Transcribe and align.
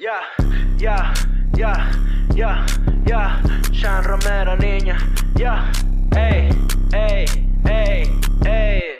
Ya, 0.00 0.16
ya, 0.78 1.12
ya, 1.52 1.76
ya, 2.34 2.64
ya. 3.04 3.36
Sean 3.70 4.02
Romero, 4.02 4.56
niña. 4.56 4.96
Ya, 5.36 5.70
ey, 6.16 6.48
ey, 6.96 7.26
ey, 7.68 8.08
ey. 8.46 8.99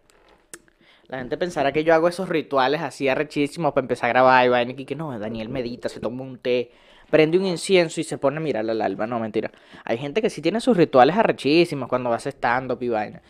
La 1.11 1.17
gente 1.17 1.37
pensará 1.37 1.73
que 1.73 1.83
yo 1.83 1.93
hago 1.93 2.07
esos 2.07 2.29
rituales 2.29 2.81
así 2.81 3.09
arrechísimos 3.09 3.73
para 3.73 3.83
empezar 3.83 4.09
a 4.09 4.13
grabar 4.13 4.45
y 4.45 4.49
vaina 4.49 4.73
y 4.77 4.85
que 4.85 4.95
no, 4.95 5.19
Daniel 5.19 5.49
medita, 5.49 5.89
se 5.89 5.99
toma 5.99 6.23
un 6.23 6.37
té, 6.37 6.71
prende 7.09 7.37
un 7.37 7.45
incienso 7.45 7.99
y 7.99 8.05
se 8.05 8.17
pone 8.17 8.37
a 8.37 8.39
mirar 8.39 8.69
al 8.69 8.81
alba. 8.81 9.07
No, 9.07 9.19
mentira. 9.19 9.51
Hay 9.83 9.97
gente 9.97 10.21
que 10.21 10.29
sí 10.29 10.41
tiene 10.41 10.61
sus 10.61 10.77
rituales 10.77 11.17
arrechísimos 11.17 11.89
cuando 11.89 12.09
va 12.09 12.15
a 12.15 12.17
hacer 12.17 12.31
stand-up 12.31 12.81
y 12.81 12.87
vaina. 12.87 13.21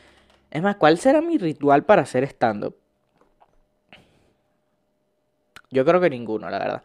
Es 0.52 0.62
más, 0.62 0.76
¿cuál 0.76 1.00
será 1.00 1.22
mi 1.22 1.40
ritual 1.40 1.84
para 1.84 2.04
hacer 2.04 2.24
stand-up? 2.26 2.76
Yo 5.72 5.84
creo 5.84 6.00
que 6.00 6.12
ninguno, 6.12 6.52
la 6.52 6.60
verdad. 6.60 6.84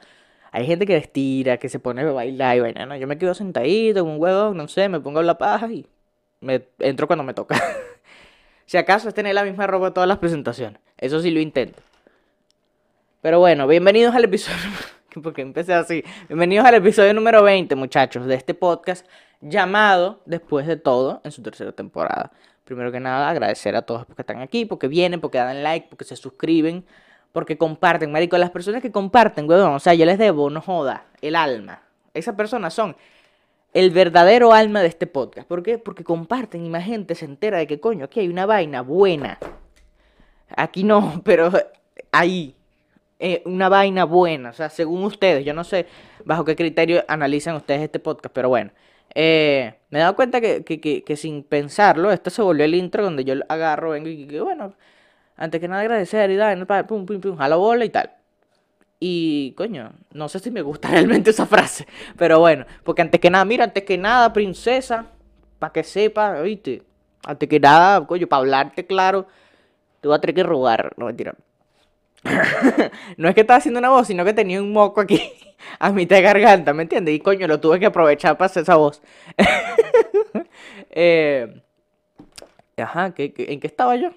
Hay 0.51 0.67
gente 0.67 0.87
que 0.87 0.97
estira, 0.97 1.59
que 1.59 1.69
se 1.69 1.79
pone 1.79 2.03
a 2.03 2.11
bailar 2.11 2.57
y 2.57 2.61
vaina. 2.61 2.87
No, 2.87 2.97
yo 2.97 3.07
me 3.07 3.19
quedo 3.19 3.35
sentadito 3.35 4.03
con 4.03 4.13
un 4.13 4.21
huevo, 4.21 4.55
no 4.55 4.67
sé, 4.67 4.89
me 4.89 5.01
pongo 5.01 5.21
la 5.23 5.37
paja 5.37 5.71
y 5.71 5.85
me 6.41 6.67
entro 6.79 7.07
cuando 7.07 7.23
me 7.23 7.35
toca. 7.35 7.63
si 8.67 8.77
acaso 8.77 9.09
es 9.09 9.15
tener 9.15 9.35
la 9.35 9.45
misma 9.45 9.67
ropa 9.67 9.95
todas 9.95 10.09
las 10.09 10.19
presentaciones. 10.19 10.81
Eso 10.99 11.21
sí 11.21 11.31
lo 11.31 11.41
intento. 11.41 11.81
Pero 13.23 13.39
bueno, 13.39 13.67
bienvenidos 13.67 14.15
al 14.15 14.25
episodio. 14.25 14.71
Porque 15.23 15.41
empecé 15.41 15.73
así. 15.73 16.05
Bienvenidos 16.29 16.67
al 16.67 16.75
episodio 16.75 17.15
número 17.15 17.43
20, 17.43 17.75
muchachos, 17.77 18.27
de 18.27 18.35
este 18.35 18.55
podcast 18.55 19.07
llamado 19.41 20.21
Después 20.27 20.67
de 20.67 20.77
todo 20.77 21.21
en 21.25 21.31
su 21.31 21.43
tercera 21.43 21.73
temporada. 21.73 22.33
Primero 22.65 22.91
que 22.91 22.99
nada, 22.99 23.29
agradecer 23.29 23.77
a 23.77 23.83
todos 23.83 24.05
porque 24.05 24.23
están 24.23 24.41
aquí, 24.41 24.65
porque 24.65 24.89
vienen, 24.89 25.21
porque 25.21 25.39
dan 25.39 25.63
like, 25.63 25.87
porque 25.89 26.05
se 26.05 26.17
suscriben, 26.17 26.85
porque 27.31 27.57
comparten. 27.57 28.11
Marico, 28.11 28.37
las 28.37 28.51
personas 28.51 28.83
que 28.83 28.91
comparten, 28.91 29.49
weón, 29.49 29.75
o 29.75 29.79
sea, 29.79 29.95
yo 29.95 30.05
les 30.05 30.19
debo, 30.19 30.51
no 30.51 30.61
joda, 30.61 31.07
el 31.23 31.37
alma. 31.37 31.83
Esas 32.13 32.35
personas 32.35 32.75
son 32.75 32.97
el 33.77 33.91
verdadero 33.91 34.55
alma 34.55 34.81
de 34.81 34.89
este 34.89 35.07
podcast. 35.07 35.47
¿Por 35.47 35.63
qué? 35.63 35.77
Porque 35.77 36.03
comparten 36.03 36.65
y 36.65 36.71
más 36.71 36.85
gente 36.85 37.15
se 37.15 37.27
entera 37.27 37.59
de 37.59 37.67
que 37.67 37.79
coño, 37.79 38.07
aquí 38.07 38.21
hay 38.21 38.29
una 38.29 38.47
vaina 38.47 38.81
buena. 38.81 39.39
Aquí 40.49 40.83
no, 40.83 41.21
pero 41.25 41.53
ahí. 42.11 42.55
Eh, 43.19 43.43
una 43.45 43.69
vaina 43.69 44.05
buena, 44.05 44.51
o 44.51 44.53
sea, 44.53 44.69
según 44.71 45.03
ustedes, 45.05 45.45
yo 45.45 45.55
no 45.55 45.65
sé 45.65 45.87
bajo 46.25 46.45
qué 46.45 46.55
criterio 46.55 47.03
analizan 47.09 47.55
ustedes 47.57 47.83
este 47.83 47.99
podcast, 47.99 48.35
pero 48.35 48.49
bueno. 48.49 48.71
Eh, 49.15 49.75
me 49.91 49.99
he 49.99 50.03
dado 50.03 50.17
cuenta 50.17 50.41
que, 50.41 50.65
que, 50.65 51.03
que, 51.03 51.17
sin 51.17 51.43
pensarlo, 51.43 52.13
esto 52.13 52.31
se 52.31 52.43
volvió 52.43 52.65
el 52.65 52.75
intro 52.75 53.05
donde 53.05 53.25
yo 53.25 53.35
agarro, 53.49 53.91
vengo 53.91 54.09
y 54.09 54.27
bueno, 54.41 54.75
antes 55.37 55.61
que 55.61 55.69
nada 55.69 55.83
agradecer 55.83 56.31
y 56.31 56.37
dar, 56.37 56.87
pum, 56.87 57.07
pum, 57.07 57.21
pum, 57.21 57.37
jalo 57.37 57.59
bola 57.59 57.85
y 57.85 57.91
tal. 57.91 58.16
Y 58.99 59.53
coño, 59.57 59.93
no 60.13 60.29
sé 60.29 60.39
si 60.39 60.51
me 60.51 60.63
gusta 60.63 60.89
realmente 60.91 61.31
esa 61.31 61.47
frase, 61.47 61.87
pero 62.17 62.41
bueno, 62.41 62.65
porque 62.85 63.03
antes 63.03 63.21
que 63.21 63.31
nada, 63.31 63.45
mira, 63.45 63.65
antes 63.65 63.85
que 63.85 63.99
nada, 63.99 64.33
princesa, 64.33 65.07
para 65.59 65.73
que 65.73 65.85
sepa, 65.85 66.41
oíste, 66.41 66.83
antes 67.27 67.49
que 67.49 67.61
nada, 67.61 68.07
coño, 68.07 68.27
para 68.27 68.41
hablarte 68.41 68.87
claro, 68.87 69.27
te 70.01 70.09
voy 70.09 70.17
a 70.17 70.21
tener 70.21 70.35
que 70.35 70.43
robar. 70.43 70.93
No, 70.97 71.07
mentira. 71.07 71.35
no 73.17 73.29
es 73.29 73.35
que 73.35 73.43
estaba 73.43 73.59
haciendo 73.59 73.79
una 73.79 73.91
voz, 73.91 74.07
sino 74.07 74.25
que 74.25 74.33
tenía 74.33 74.61
un 74.61 74.73
moco 74.73 75.01
aquí 75.01 75.21
a 75.79 75.91
mitad 75.93 76.17
de 76.17 76.23
garganta, 76.23 76.73
¿me 76.73 76.83
entiendes? 76.83 77.15
Y 77.15 77.21
coño, 77.21 77.47
lo 77.47 77.61
tuve 77.61 77.79
que 77.81 77.87
aprovechar 77.87 78.37
para 78.37 78.47
hacer 78.47 78.63
esa 78.63 78.77
voz. 78.77 79.03
eh, 80.91 81.63
ajá, 82.77 83.13
¿qué, 83.15 83.33
en 83.37 83.61
qué 83.61 83.67
estaba 83.67 83.97
yo? 83.97 84.11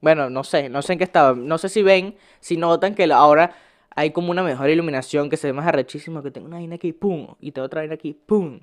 Bueno, 0.00 0.28
no 0.30 0.44
sé, 0.44 0.68
no 0.68 0.82
sé 0.82 0.92
en 0.94 0.98
qué 0.98 1.04
estaba. 1.04 1.34
No 1.34 1.58
sé 1.58 1.68
si 1.68 1.82
ven, 1.82 2.16
si 2.40 2.56
notan 2.56 2.94
que 2.94 3.10
ahora 3.12 3.54
hay 3.94 4.10
como 4.10 4.30
una 4.30 4.42
mejor 4.42 4.70
iluminación 4.70 5.30
que 5.30 5.36
se 5.36 5.48
ve 5.48 5.52
más 5.52 5.66
arrechísimo, 5.66 6.22
que 6.22 6.30
tengo 6.30 6.46
una 6.46 6.56
vaina 6.56 6.76
aquí, 6.76 6.92
pum, 6.92 7.34
y 7.40 7.52
tengo 7.52 7.66
otra 7.66 7.80
vaina 7.80 7.94
aquí, 7.94 8.12
pum. 8.26 8.60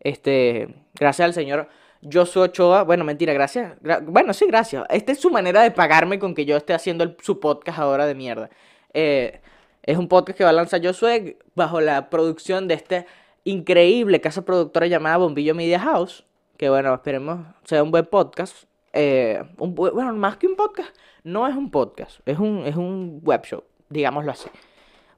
Este, 0.00 0.74
gracias 0.94 1.26
al 1.26 1.34
señor 1.34 1.68
Josué 2.10 2.42
Ochoa, 2.42 2.82
bueno, 2.82 3.04
mentira, 3.04 3.32
gracias. 3.32 3.74
bueno, 4.06 4.32
sí, 4.32 4.46
gracias. 4.46 4.84
Esta 4.90 5.12
es 5.12 5.20
su 5.20 5.30
manera 5.30 5.62
de 5.62 5.70
pagarme 5.70 6.18
con 6.18 6.34
que 6.34 6.44
yo 6.44 6.56
esté 6.56 6.74
haciendo 6.74 7.14
su 7.22 7.38
podcast 7.38 7.78
ahora 7.78 8.06
de 8.06 8.14
mierda. 8.14 8.50
Eh, 8.92 9.40
es 9.82 9.96
un 9.98 10.08
podcast 10.08 10.36
que 10.36 10.44
va 10.44 10.50
a 10.50 10.54
lanzar 10.54 10.84
Josué 10.84 11.38
bajo 11.54 11.80
la 11.80 12.10
producción 12.10 12.68
de 12.68 12.74
esta 12.74 13.06
increíble 13.44 14.20
casa 14.20 14.44
productora 14.44 14.86
llamada 14.86 15.16
Bombillo 15.16 15.54
Media 15.54 15.78
House. 15.78 16.24
Que 16.56 16.68
bueno, 16.70 16.94
esperemos 16.94 17.40
sea 17.64 17.82
un 17.82 17.90
buen 17.90 18.06
podcast. 18.06 18.64
Eh, 18.92 19.42
un, 19.58 19.74
bueno, 19.74 20.12
más 20.14 20.36
que 20.36 20.46
un 20.46 20.54
podcast, 20.54 20.94
no 21.24 21.46
es 21.48 21.56
un 21.56 21.70
podcast, 21.70 22.20
es 22.26 22.38
un, 22.38 22.66
es 22.66 22.76
un 22.76 23.20
web 23.22 23.42
show, 23.42 23.64
digámoslo 23.92 24.32
así. 24.32 24.48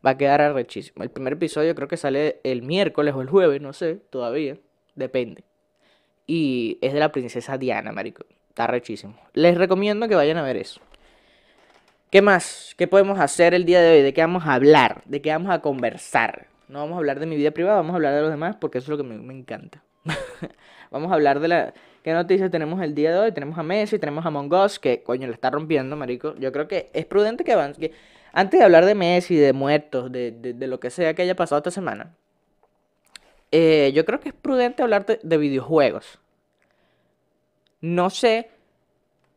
Va 0.05 0.11
a 0.11 0.19
quedar 0.19 0.43
arrechísimo. 0.43 1.03
El 1.03 1.11
primer 1.11 1.35
episodio 1.35 1.75
creo 1.75 1.89
que 1.89 1.97
sale 1.97 2.41
el 2.45 2.63
miércoles 2.63 3.15
o 3.15 3.23
el 3.23 3.29
jueves, 3.29 3.61
no 3.61 3.73
sé, 3.73 3.97
todavía. 4.11 4.59
Depende. 4.95 5.45
Y 6.27 6.79
es 6.83 6.93
de 6.93 7.01
la 7.01 7.13
princesa 7.13 7.57
Diana, 7.59 7.93
marico. 7.93 8.25
Está 8.51 8.67
rechísimo. 8.67 9.17
Les 9.33 9.57
recomiendo 9.57 10.07
que 10.09 10.15
vayan 10.15 10.37
a 10.37 10.43
ver 10.43 10.57
eso. 10.57 10.81
¿Qué 12.11 12.23
más? 12.23 12.75
¿Qué 12.79 12.87
podemos 12.87 13.19
hacer 13.19 13.55
el 13.55 13.65
día 13.65 13.81
de 13.81 13.97
hoy? 13.97 14.03
¿De 14.03 14.15
qué 14.15 14.21
vamos 14.21 14.47
a 14.47 14.55
hablar? 14.55 15.03
¿De 15.07 15.21
qué 15.21 15.31
vamos 15.31 15.53
a 15.53 15.61
conversar? 15.61 16.47
No 16.69 16.79
vamos 16.79 16.95
a 16.95 16.99
hablar 16.99 17.19
de 17.19 17.27
mi 17.27 17.37
vida 17.37 17.51
privada, 17.51 17.77
vamos 17.77 17.93
a 17.93 17.97
hablar 17.97 18.15
de 18.15 18.21
los 18.21 18.31
demás 18.31 18.57
porque 18.61 18.79
eso 18.79 18.93
es 18.93 18.99
lo 18.99 19.05
que 19.05 19.13
me, 19.13 19.35
encanta. 19.35 19.83
vamos 20.93 21.11
a 21.11 21.15
hablar 21.15 21.41
de 21.41 21.49
la... 21.49 21.75
¿Qué 22.05 22.13
noticias 22.13 22.51
tenemos 22.51 22.81
el 22.83 22.95
día 22.95 23.11
de 23.11 23.19
hoy? 23.19 23.33
Tenemos 23.33 23.59
a 23.59 23.63
Messi, 23.63 23.99
tenemos 23.99 24.25
a 24.25 24.31
Mongos, 24.31 24.79
que 24.79 25.03
coño 25.03 25.27
le 25.27 25.33
está 25.33 25.51
rompiendo, 25.51 25.97
marico. 25.97 26.37
Yo 26.37 26.53
creo 26.53 26.69
que 26.69 26.91
es 26.93 27.05
prudente 27.07 27.43
que 27.43 27.53
avance. 27.53 27.81
Que 27.81 27.93
antes 28.35 28.59
de 28.59 28.65
hablar 28.65 28.85
de 28.85 28.97
Messi, 28.97 29.37
de 29.37 29.53
muertos, 29.53 30.11
de, 30.11 30.33
de, 30.33 30.67
lo 30.67 30.81
que 30.81 30.91
sea 30.91 31.15
que 31.15 31.23
haya 31.23 31.37
pasado 31.37 31.59
esta 31.59 31.71
semana, 31.71 32.15
eh, 33.53 33.93
yo 33.95 34.05
creo 34.05 34.19
que 34.19 34.31
es 34.31 34.35
prudente 34.35 34.83
hablar 34.83 35.07
de, 35.07 35.37
videojuegos. 35.39 36.19
No 37.81 38.11
sé, 38.11 38.51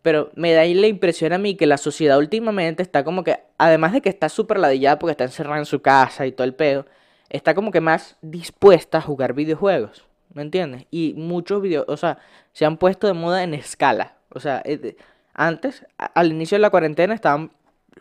pero 0.01 0.31
me 0.35 0.51
da 0.53 0.65
la 0.65 0.87
impresión 0.87 1.31
a 1.33 1.37
mí 1.37 1.55
que 1.55 1.67
la 1.67 1.77
sociedad 1.77 2.17
últimamente 2.17 2.81
está 2.81 3.03
como 3.03 3.23
que, 3.23 3.39
además 3.59 3.93
de 3.93 4.01
que 4.01 4.09
está 4.09 4.29
súper 4.29 4.57
ladillada 4.57 4.97
porque 4.97 5.11
está 5.11 5.25
encerrada 5.25 5.59
en 5.59 5.65
su 5.65 5.81
casa 5.81 6.25
y 6.25 6.31
todo 6.31 6.45
el 6.45 6.55
pedo, 6.55 6.87
está 7.29 7.53
como 7.53 7.71
que 7.71 7.81
más 7.81 8.17
dispuesta 8.23 8.97
a 8.97 9.01
jugar 9.01 9.33
videojuegos. 9.33 10.05
¿Me 10.33 10.41
entiendes? 10.41 10.87
Y 10.89 11.13
muchos 11.15 11.61
videos, 11.61 11.85
o 11.87 11.97
sea, 11.97 12.17
se 12.51 12.65
han 12.65 12.77
puesto 12.77 13.05
de 13.05 13.13
moda 13.13 13.43
en 13.43 13.53
escala. 13.53 14.15
O 14.29 14.39
sea, 14.39 14.63
antes, 15.33 15.85
al 15.97 16.31
inicio 16.31 16.55
de 16.55 16.61
la 16.61 16.71
cuarentena 16.71 17.13
estaban 17.13 17.51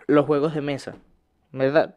los 0.06 0.26
juegos 0.26 0.54
de 0.54 0.60
mesa, 0.60 0.96
¿verdad? 1.52 1.96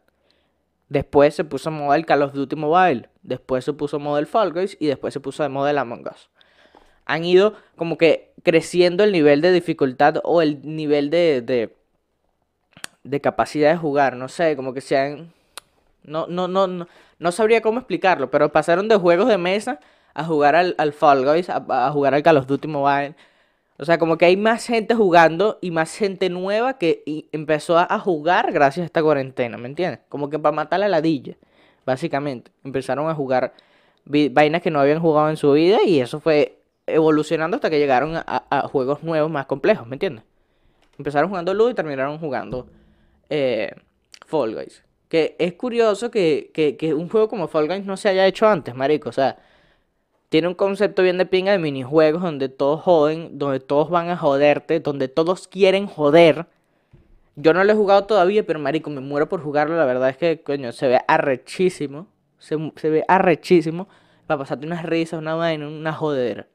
Después 0.89 1.35
se 1.35 1.43
puso 1.43 1.69
de 1.69 1.77
moda 1.77 1.95
el 1.95 2.05
Call 2.05 2.23
of 2.23 2.33
Duty 2.33 2.55
Mobile. 2.55 3.09
Después 3.21 3.63
se 3.63 3.73
puso 3.73 3.97
de 3.97 4.03
moda 4.03 4.19
el 4.19 4.25
Fall 4.25 4.53
Guys. 4.53 4.75
Y 4.79 4.87
después 4.87 5.13
se 5.13 5.19
puso 5.19 5.43
de 5.43 5.49
moda 5.49 5.69
el 5.69 5.77
Among 5.77 6.07
Us. 6.07 6.29
Han 7.05 7.23
ido 7.25 7.53
como 7.75 7.97
que 7.97 8.33
creciendo 8.43 9.03
el 9.03 9.11
nivel 9.11 9.41
de 9.41 9.51
dificultad 9.51 10.15
o 10.23 10.41
el 10.41 10.61
nivel 10.63 11.11
de, 11.11 11.41
de, 11.41 11.75
de 13.03 13.21
capacidad 13.21 13.69
de 13.71 13.77
jugar. 13.77 14.15
No 14.15 14.27
sé, 14.27 14.55
como 14.55 14.73
que 14.73 14.81
sean... 14.81 15.31
No, 16.03 16.25
no, 16.27 16.47
no, 16.47 16.65
no, 16.65 16.87
no 17.19 17.31
sabría 17.31 17.61
cómo 17.61 17.79
explicarlo. 17.79 18.31
Pero 18.31 18.51
pasaron 18.51 18.87
de 18.87 18.95
juegos 18.95 19.27
de 19.27 19.37
mesa 19.37 19.79
a 20.15 20.23
jugar 20.23 20.55
al, 20.55 20.73
al 20.79 20.93
Fall 20.93 21.23
Guys, 21.23 21.51
a 21.51 21.91
jugar 21.91 22.15
al 22.15 22.23
Call 22.23 22.37
of 22.37 22.47
Duty 22.47 22.67
Mobile 22.67 23.15
o 23.79 23.85
sea, 23.85 23.97
como 23.97 24.17
que 24.17 24.25
hay 24.25 24.35
más 24.35 24.65
gente 24.65 24.93
jugando 24.93 25.57
y 25.61 25.71
más 25.71 25.95
gente 25.95 26.29
nueva 26.29 26.77
que 26.77 27.03
empezó 27.31 27.77
a 27.77 27.99
jugar 27.99 28.51
gracias 28.51 28.83
a 28.83 28.85
esta 28.85 29.01
cuarentena, 29.01 29.57
¿me 29.57 29.69
entiendes? 29.69 30.01
Como 30.09 30.29
que 30.29 30.37
para 30.37 30.53
matar 30.53 30.81
la 30.81 30.89
ladilla, 30.89 31.37
básicamente. 31.85 32.51
Empezaron 32.65 33.09
a 33.09 33.15
jugar 33.15 33.53
vainas 34.05 34.61
que 34.61 34.69
no 34.69 34.81
habían 34.81 34.99
jugado 34.99 35.29
en 35.29 35.37
su 35.37 35.53
vida 35.53 35.77
y 35.85 36.01
eso 36.01 36.19
fue 36.19 36.59
evolucionando 36.87 37.55
hasta 37.55 37.69
que 37.69 37.79
llegaron 37.79 38.15
a, 38.15 38.67
juegos 38.69 39.01
nuevos 39.01 39.31
más 39.31 39.45
complejos, 39.45 39.87
¿me 39.87 39.95
entiendes? 39.95 40.25
Empezaron 40.97 41.29
jugando 41.29 41.53
Ludo 41.53 41.69
y 41.69 41.73
terminaron 41.73 42.19
jugando 42.19 42.67
eh, 43.29 43.71
Fall 44.25 44.55
Guys. 44.55 44.83
Que 45.07 45.37
es 45.39 45.53
curioso 45.53 46.11
que, 46.11 46.51
que, 46.53 46.75
que, 46.75 46.93
un 46.93 47.07
juego 47.07 47.29
como 47.29 47.47
Fall 47.47 47.67
Guys 47.67 47.85
no 47.85 47.95
se 47.95 48.09
haya 48.09 48.27
hecho 48.27 48.45
antes, 48.45 48.75
marico. 48.75 49.07
O 49.07 49.13
sea, 49.13 49.37
tiene 50.29 50.47
un 50.47 50.53
concepto 50.53 51.01
bien 51.01 51.17
de 51.17 51.25
pinga 51.25 51.51
de 51.51 51.57
minijuegos 51.57 52.21
donde 52.21 52.49
todos 52.49 52.81
joden, 52.81 53.39
donde 53.39 53.59
todos 53.59 53.89
van 53.89 54.09
a 54.09 54.17
joderte, 54.17 54.79
donde 54.79 55.07
todos 55.07 55.47
quieren 55.47 55.87
joder. 55.87 56.45
Yo 57.35 57.53
no 57.53 57.63
lo 57.63 57.71
he 57.71 57.75
jugado 57.75 58.05
todavía, 58.05 58.45
pero 58.45 58.59
marico, 58.59 58.91
me 58.91 59.01
muero 59.01 59.27
por 59.27 59.41
jugarlo. 59.41 59.75
La 59.75 59.85
verdad 59.85 60.09
es 60.09 60.17
que, 60.17 60.41
coño, 60.43 60.71
se 60.71 60.87
ve 60.87 60.99
arrechísimo. 61.07 62.07
Se, 62.37 62.57
se 62.75 62.89
ve 62.89 63.03
arrechísimo. 63.07 63.87
Para 64.27 64.39
pasarte 64.39 64.67
unas 64.67 64.83
risas, 64.83 65.19
una 65.19 65.33
vaina, 65.33 65.67
una 65.67 65.93
jodera. 65.93 66.47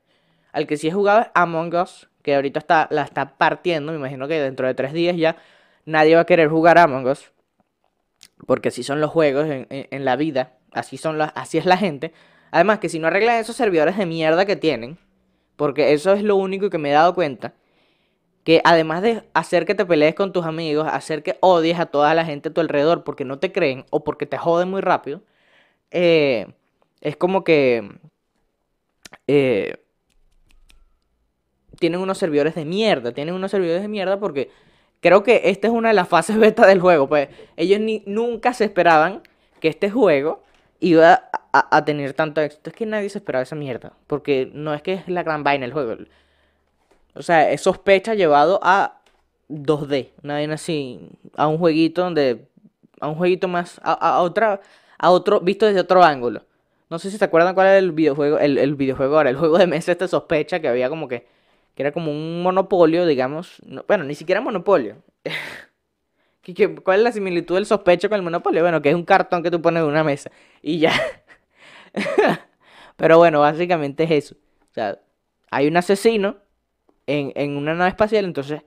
Al 0.52 0.68
que 0.68 0.76
sí 0.76 0.88
he 0.88 0.92
jugado 0.92 1.22
es 1.22 1.26
Among 1.34 1.74
Us, 1.74 2.08
que 2.22 2.36
ahorita 2.36 2.60
está, 2.60 2.86
la 2.90 3.02
está 3.02 3.36
partiendo. 3.36 3.90
Me 3.90 3.98
imagino 3.98 4.28
que 4.28 4.40
dentro 4.40 4.68
de 4.68 4.74
tres 4.74 4.92
días 4.92 5.16
ya 5.16 5.36
nadie 5.84 6.14
va 6.14 6.20
a 6.20 6.26
querer 6.26 6.48
jugar 6.48 6.78
Among 6.78 7.06
Us. 7.08 7.32
Porque 8.46 8.68
así 8.68 8.84
son 8.84 9.00
los 9.00 9.10
juegos 9.10 9.46
en, 9.46 9.66
en, 9.70 9.88
en 9.90 10.04
la 10.04 10.14
vida. 10.14 10.52
Así, 10.72 10.96
son 10.96 11.18
las, 11.18 11.32
así 11.34 11.58
es 11.58 11.66
la 11.66 11.76
gente. 11.76 12.12
Además, 12.54 12.78
que 12.78 12.88
si 12.88 13.00
no 13.00 13.08
arreglan 13.08 13.40
esos 13.40 13.56
servidores 13.56 13.96
de 13.96 14.06
mierda 14.06 14.46
que 14.46 14.54
tienen, 14.54 14.96
porque 15.56 15.92
eso 15.92 16.12
es 16.12 16.22
lo 16.22 16.36
único 16.36 16.70
que 16.70 16.78
me 16.78 16.90
he 16.90 16.92
dado 16.92 17.12
cuenta, 17.12 17.52
que 18.44 18.60
además 18.62 19.02
de 19.02 19.24
hacer 19.34 19.66
que 19.66 19.74
te 19.74 19.84
pelees 19.84 20.14
con 20.14 20.32
tus 20.32 20.46
amigos, 20.46 20.86
hacer 20.88 21.24
que 21.24 21.36
odies 21.40 21.80
a 21.80 21.86
toda 21.86 22.14
la 22.14 22.24
gente 22.24 22.50
a 22.50 22.52
tu 22.52 22.60
alrededor 22.60 23.02
porque 23.02 23.24
no 23.24 23.40
te 23.40 23.50
creen 23.50 23.84
o 23.90 24.04
porque 24.04 24.26
te 24.26 24.38
joden 24.38 24.70
muy 24.70 24.82
rápido, 24.82 25.20
eh, 25.90 26.46
es 27.00 27.16
como 27.16 27.42
que 27.42 27.90
eh, 29.26 29.74
tienen 31.80 31.98
unos 31.98 32.18
servidores 32.18 32.54
de 32.54 32.64
mierda, 32.64 33.10
tienen 33.10 33.34
unos 33.34 33.50
servidores 33.50 33.82
de 33.82 33.88
mierda 33.88 34.20
porque 34.20 34.52
creo 35.00 35.24
que 35.24 35.42
esta 35.46 35.66
es 35.66 35.72
una 35.72 35.88
de 35.88 35.94
las 35.94 36.06
fases 36.06 36.38
beta 36.38 36.64
del 36.68 36.80
juego, 36.80 37.08
pues 37.08 37.30
ellos 37.56 37.80
ni, 37.80 38.04
nunca 38.06 38.54
se 38.54 38.62
esperaban 38.62 39.22
que 39.58 39.66
este 39.66 39.90
juego 39.90 40.44
iba 40.84 41.30
a, 41.52 41.76
a, 41.76 41.84
tener 41.84 42.12
tanto 42.12 42.40
éxito. 42.40 42.70
Es 42.70 42.76
que 42.76 42.86
nadie 42.86 43.08
se 43.08 43.18
esperaba 43.18 43.42
esa 43.42 43.56
mierda. 43.56 43.92
Porque 44.06 44.50
no 44.52 44.74
es 44.74 44.82
que 44.82 44.94
es 44.94 45.08
la 45.08 45.22
gran 45.22 45.42
vaina 45.42 45.64
el 45.64 45.72
juego. 45.72 45.96
O 47.14 47.22
sea, 47.22 47.50
es 47.50 47.62
sospecha 47.62 48.14
llevado 48.14 48.60
a 48.62 49.00
2D. 49.48 50.10
Una 50.22 50.34
vaina 50.34 50.54
así. 50.54 51.00
A 51.36 51.48
un 51.48 51.58
jueguito 51.58 52.02
donde. 52.02 52.46
A 53.00 53.08
un 53.08 53.14
jueguito 53.14 53.48
más. 53.48 53.80
A, 53.82 53.92
a, 53.92 54.20
otra. 54.20 54.60
A 54.98 55.10
otro. 55.10 55.40
Visto 55.40 55.66
desde 55.66 55.80
otro 55.80 56.02
ángulo. 56.02 56.42
No 56.90 56.98
sé 56.98 57.10
si 57.10 57.16
se 57.18 57.24
acuerdan 57.24 57.54
cuál 57.54 57.68
era 57.68 57.78
el 57.78 57.92
videojuego. 57.92 58.38
El, 58.38 58.58
el 58.58 58.74
videojuego 58.74 59.16
ahora. 59.16 59.30
El 59.30 59.36
juego 59.36 59.58
de 59.58 59.66
mesa 59.66 59.92
este 59.92 60.06
sospecha 60.06 60.60
que 60.60 60.68
había 60.68 60.88
como 60.88 61.08
que. 61.08 61.26
Que 61.74 61.82
era 61.82 61.92
como 61.92 62.12
un 62.12 62.42
monopolio, 62.42 63.06
digamos. 63.06 63.56
No, 63.66 63.84
bueno, 63.88 64.04
ni 64.04 64.14
siquiera 64.14 64.40
monopolio. 64.40 64.96
¿Cuál 66.82 66.98
es 66.98 67.04
la 67.04 67.12
similitud 67.12 67.54
del 67.54 67.66
sospecho 67.66 68.08
con 68.08 68.16
el 68.16 68.22
monopolio? 68.22 68.62
Bueno, 68.62 68.82
que 68.82 68.90
es 68.90 68.94
un 68.94 69.04
cartón 69.04 69.42
que 69.42 69.50
tú 69.50 69.62
pones 69.62 69.82
en 69.82 69.88
una 69.88 70.04
mesa 70.04 70.30
y 70.62 70.78
ya. 70.78 70.92
Pero 72.96 73.18
bueno, 73.18 73.40
básicamente 73.40 74.04
es 74.04 74.10
eso. 74.10 74.34
O 74.70 74.74
sea, 74.74 74.98
hay 75.50 75.68
un 75.68 75.76
asesino 75.76 76.36
en, 77.06 77.32
en 77.34 77.56
una 77.56 77.74
nave 77.74 77.90
espacial, 77.90 78.24
entonces 78.24 78.62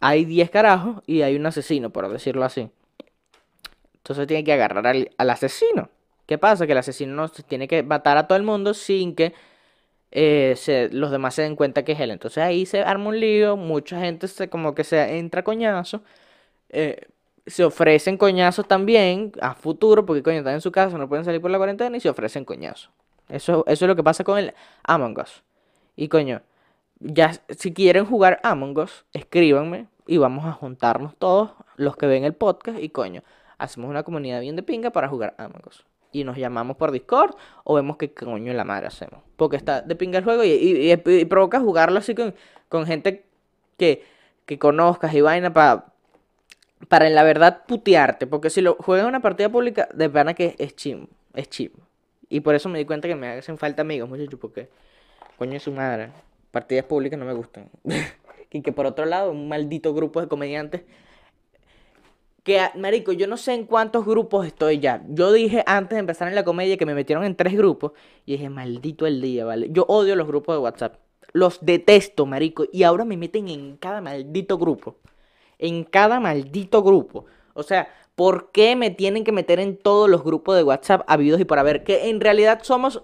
hay 0.00 0.24
10 0.24 0.50
carajos 0.50 1.02
y 1.06 1.22
hay 1.22 1.36
un 1.36 1.46
asesino, 1.46 1.90
por 1.90 2.08
decirlo 2.10 2.44
así. 2.44 2.70
Entonces 3.98 4.26
tiene 4.26 4.44
que 4.44 4.52
agarrar 4.52 4.86
al, 4.86 5.10
al 5.18 5.30
asesino. 5.30 5.90
¿Qué 6.26 6.38
pasa? 6.38 6.66
Que 6.66 6.72
el 6.72 6.78
asesino 6.78 7.14
no 7.14 7.28
tiene 7.28 7.68
que 7.68 7.82
matar 7.82 8.16
a 8.16 8.26
todo 8.26 8.36
el 8.38 8.44
mundo 8.44 8.72
sin 8.74 9.14
que 9.14 9.34
eh, 10.12 10.54
se, 10.56 10.88
los 10.90 11.10
demás 11.10 11.34
se 11.34 11.42
den 11.42 11.56
cuenta 11.56 11.84
que 11.84 11.92
es 11.92 12.00
él. 12.00 12.10
Entonces 12.10 12.42
ahí 12.42 12.66
se 12.66 12.82
arma 12.82 13.08
un 13.08 13.20
lío, 13.20 13.56
mucha 13.56 14.00
gente 14.00 14.28
se 14.28 14.48
como 14.48 14.74
que 14.74 14.84
se 14.84 15.18
entra 15.18 15.44
coñazo. 15.44 16.02
Eh, 16.70 17.08
se 17.46 17.64
ofrecen 17.64 18.16
coñazos 18.16 18.66
también 18.66 19.32
a 19.40 19.54
futuro, 19.54 20.06
porque 20.06 20.22
coño 20.22 20.38
están 20.38 20.54
en 20.54 20.60
su 20.60 20.70
casa, 20.72 20.96
no 20.98 21.08
pueden 21.08 21.24
salir 21.24 21.40
por 21.40 21.50
la 21.50 21.58
cuarentena 21.58 21.96
y 21.96 22.00
se 22.00 22.08
ofrecen 22.08 22.44
coñazos. 22.44 22.90
Eso, 23.28 23.64
eso 23.66 23.84
es 23.84 23.88
lo 23.88 23.96
que 23.96 24.02
pasa 24.02 24.24
con 24.24 24.38
el 24.38 24.54
Among 24.84 25.18
Us. 25.18 25.42
Y 25.96 26.08
coño, 26.08 26.42
ya 27.00 27.32
si 27.48 27.72
quieren 27.72 28.04
jugar 28.04 28.40
Among 28.42 28.78
Us, 28.78 29.04
escríbanme 29.12 29.86
y 30.06 30.18
vamos 30.18 30.44
a 30.46 30.52
juntarnos 30.52 31.16
todos 31.16 31.52
los 31.76 31.96
que 31.96 32.06
ven 32.06 32.24
el 32.24 32.34
podcast 32.34 32.78
y 32.78 32.90
coño, 32.90 33.22
hacemos 33.58 33.90
una 33.90 34.02
comunidad 34.02 34.40
bien 34.40 34.56
de 34.56 34.62
pinga 34.62 34.90
para 34.90 35.08
jugar 35.08 35.34
Among 35.38 35.62
Us. 35.66 35.84
Y 36.12 36.24
nos 36.24 36.36
llamamos 36.36 36.76
por 36.76 36.90
Discord 36.90 37.36
o 37.62 37.74
vemos 37.74 37.96
qué 37.96 38.12
coño 38.12 38.52
la 38.52 38.64
madre 38.64 38.88
hacemos. 38.88 39.20
Porque 39.36 39.56
está 39.56 39.80
de 39.80 39.94
pinga 39.94 40.18
el 40.18 40.24
juego 40.24 40.42
y, 40.42 40.50
y, 40.50 40.92
y, 40.92 40.92
y 40.92 41.24
provoca 41.24 41.60
jugarlo 41.60 42.00
así 42.00 42.14
con, 42.14 42.34
con 42.68 42.84
gente 42.84 43.24
que, 43.76 44.04
que 44.44 44.58
conozcas 44.58 45.14
y 45.14 45.20
vaina 45.20 45.52
para 45.52 45.86
para 46.88 47.06
en 47.06 47.14
la 47.14 47.22
verdad 47.22 47.64
putearte, 47.66 48.26
porque 48.26 48.50
si 48.50 48.60
lo 48.60 48.76
juegas 48.76 49.04
en 49.04 49.08
una 49.08 49.20
partida 49.20 49.48
pública, 49.48 49.88
de 49.94 50.08
verdad 50.08 50.34
que 50.34 50.56
es 50.58 50.74
chim, 50.76 51.06
es 51.34 51.48
chim. 51.48 51.70
Y 52.28 52.40
por 52.40 52.54
eso 52.54 52.68
me 52.68 52.78
di 52.78 52.84
cuenta 52.84 53.08
que 53.08 53.16
me 53.16 53.28
hacen 53.28 53.58
falta 53.58 53.82
amigos, 53.82 54.08
muchachos, 54.08 54.38
porque 54.40 54.68
coño 55.36 55.56
es 55.56 55.62
su 55.62 55.72
madre, 55.72 56.10
partidas 56.50 56.84
públicas 56.84 57.18
no 57.18 57.24
me 57.24 57.32
gustan. 57.34 57.68
y 58.50 58.62
que 58.62 58.72
por 58.72 58.86
otro 58.86 59.04
lado, 59.04 59.30
un 59.30 59.48
maldito 59.48 59.94
grupo 59.94 60.20
de 60.20 60.28
comediantes 60.28 60.82
que, 62.42 62.58
marico, 62.76 63.12
yo 63.12 63.26
no 63.26 63.36
sé 63.36 63.52
en 63.54 63.66
cuántos 63.66 64.06
grupos 64.06 64.46
estoy 64.46 64.78
ya. 64.78 65.04
Yo 65.08 65.32
dije 65.32 65.62
antes 65.66 65.96
de 65.96 66.00
empezar 66.00 66.28
en 66.28 66.34
la 66.34 66.44
comedia 66.44 66.76
que 66.76 66.86
me 66.86 66.94
metieron 66.94 67.24
en 67.24 67.36
tres 67.36 67.54
grupos 67.54 67.92
y 68.24 68.32
dije, 68.32 68.48
maldito 68.48 69.06
el 69.06 69.20
día, 69.20 69.44
¿vale? 69.44 69.68
Yo 69.70 69.84
odio 69.88 70.16
los 70.16 70.26
grupos 70.26 70.56
de 70.56 70.60
WhatsApp. 70.60 70.96
Los 71.32 71.64
detesto, 71.64 72.26
marico. 72.26 72.64
Y 72.72 72.82
ahora 72.84 73.04
me 73.04 73.16
meten 73.16 73.48
en 73.48 73.76
cada 73.76 74.00
maldito 74.00 74.58
grupo 74.58 74.96
en 75.60 75.84
cada 75.84 76.18
maldito 76.20 76.82
grupo. 76.82 77.26
O 77.54 77.62
sea, 77.62 77.88
¿por 78.16 78.50
qué 78.50 78.76
me 78.76 78.90
tienen 78.90 79.24
que 79.24 79.32
meter 79.32 79.60
en 79.60 79.76
todos 79.76 80.08
los 80.08 80.24
grupos 80.24 80.56
de 80.56 80.64
WhatsApp 80.64 81.02
habidos 81.06 81.40
y 81.40 81.44
por 81.44 81.58
haber? 81.58 81.84
Que 81.84 82.08
en 82.08 82.20
realidad 82.20 82.60
somos 82.62 83.02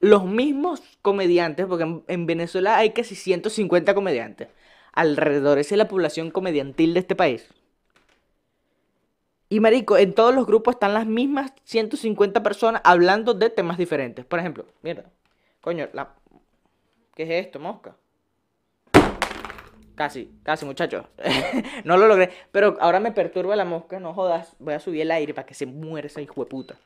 los 0.00 0.24
mismos 0.24 0.82
comediantes, 1.02 1.66
porque 1.66 1.84
en, 1.84 2.04
en 2.08 2.26
Venezuela 2.26 2.76
hay 2.76 2.90
casi 2.90 3.14
150 3.14 3.94
comediantes. 3.94 4.48
Alrededor, 4.92 5.58
esa 5.58 5.74
es 5.74 5.78
la 5.78 5.88
población 5.88 6.30
comediantil 6.30 6.94
de 6.94 7.00
este 7.00 7.14
país. 7.14 7.48
Y 9.50 9.60
marico, 9.60 9.96
en 9.96 10.12
todos 10.12 10.34
los 10.34 10.46
grupos 10.46 10.74
están 10.74 10.92
las 10.92 11.06
mismas 11.06 11.52
150 11.64 12.42
personas 12.42 12.82
hablando 12.84 13.32
de 13.34 13.48
temas 13.48 13.78
diferentes. 13.78 14.24
Por 14.24 14.38
ejemplo, 14.38 14.66
mierda. 14.82 15.04
Coño, 15.60 15.88
la... 15.92 16.14
¿qué 17.14 17.22
es 17.22 17.46
esto, 17.46 17.58
mosca? 17.58 17.96
Casi, 19.98 20.30
casi, 20.44 20.64
muchachos. 20.64 21.06
no 21.84 21.96
lo 21.96 22.06
logré. 22.06 22.30
Pero 22.52 22.76
ahora 22.80 23.00
me 23.00 23.10
perturba 23.10 23.56
la 23.56 23.64
mosca, 23.64 23.98
no 23.98 24.14
jodas. 24.14 24.54
Voy 24.60 24.74
a 24.74 24.78
subir 24.78 25.00
el 25.02 25.10
aire 25.10 25.34
para 25.34 25.44
que 25.44 25.54
se 25.54 25.66
muera 25.66 26.06
esa 26.06 26.20
hijo 26.20 26.44
de 26.44 26.48
puta. 26.48 26.76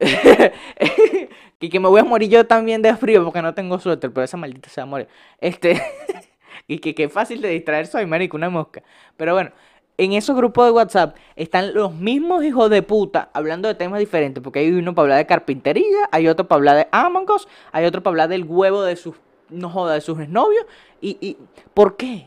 y 1.60 1.68
que 1.68 1.78
me 1.78 1.88
voy 1.88 2.00
a 2.00 2.04
morir 2.04 2.30
yo 2.30 2.46
también 2.46 2.80
de 2.80 2.96
frío 2.96 3.22
porque 3.24 3.42
no 3.42 3.52
tengo 3.52 3.78
suéter, 3.78 4.10
pero 4.10 4.24
esa 4.24 4.38
maldita 4.38 4.70
se 4.70 4.80
va 4.80 4.84
a 4.84 4.86
morir. 4.86 5.08
Este. 5.38 5.82
y 6.66 6.78
que 6.78 6.94
qué 6.94 7.10
fácil 7.10 7.42
de 7.42 7.50
distraer 7.50 7.88
soy, 7.88 8.06
marico, 8.06 8.38
una 8.38 8.48
mosca. 8.48 8.82
Pero 9.18 9.34
bueno, 9.34 9.50
en 9.98 10.14
esos 10.14 10.34
grupos 10.34 10.64
de 10.64 10.70
WhatsApp 10.70 11.14
están 11.34 11.74
los 11.74 11.92
mismos 11.92 12.42
hijos 12.42 12.70
de 12.70 12.80
puta 12.80 13.28
hablando 13.34 13.68
de 13.68 13.74
temas 13.74 14.00
diferentes. 14.00 14.42
Porque 14.42 14.60
hay 14.60 14.72
uno 14.72 14.94
para 14.94 15.04
hablar 15.04 15.18
de 15.18 15.26
carpintería, 15.26 16.08
hay 16.10 16.26
otro 16.26 16.48
para 16.48 16.56
hablar 16.56 16.76
de 16.76 16.88
Among 16.90 17.26
hay 17.72 17.84
otro 17.84 18.02
para 18.02 18.12
hablar 18.12 18.28
del 18.30 18.44
huevo 18.44 18.82
de 18.82 18.96
sus. 18.96 19.14
No 19.50 19.68
joda, 19.68 19.92
de 19.92 20.00
sus 20.00 20.26
novios. 20.26 20.64
Y, 21.02 21.18
y. 21.20 21.36
¿Por 21.74 21.98
qué? 21.98 22.26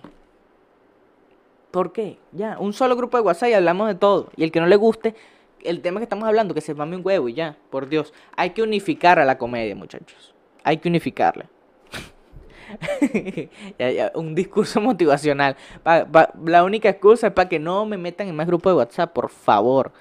¿Por 1.72 1.92
qué? 1.92 2.18
Ya, 2.32 2.58
un 2.60 2.74
solo 2.74 2.96
grupo 2.96 3.18
de 3.18 3.24
WhatsApp 3.24 3.50
y 3.50 3.54
hablamos 3.54 3.88
de 3.88 3.96
todo. 3.96 4.30
Y 4.36 4.44
el 4.44 4.52
que 4.52 4.60
no 4.60 4.68
le 4.68 4.76
guste 4.76 5.16
el 5.64 5.82
tema 5.82 6.00
que 6.00 6.04
estamos 6.04 6.28
hablando, 6.28 6.54
que 6.54 6.62
se 6.62 6.74
mame 6.74 6.96
un 6.96 7.06
huevo 7.06 7.30
y 7.30 7.34
ya, 7.34 7.58
por 7.70 7.90
Dios. 7.90 8.14
Hay 8.36 8.52
que 8.52 8.62
unificar 8.62 9.20
a 9.20 9.26
la 9.26 9.38
comedia, 9.38 9.76
muchachos. 9.76 10.34
Hay 10.64 10.78
que 10.78 10.90
unificarla. 10.90 11.50
un 14.16 14.36
discurso 14.36 14.80
motivacional. 14.82 15.56
La 16.46 16.64
única 16.64 16.90
excusa 16.90 17.28
es 17.28 17.34
para 17.34 17.50
que 17.50 17.60
no 17.60 17.86
me 17.86 17.98
metan 17.98 18.28
en 18.28 18.36
más 18.36 18.48
grupos 18.48 18.74
de 18.74 18.78
WhatsApp, 18.78 19.14
por 19.14 19.30
favor. 19.30 19.92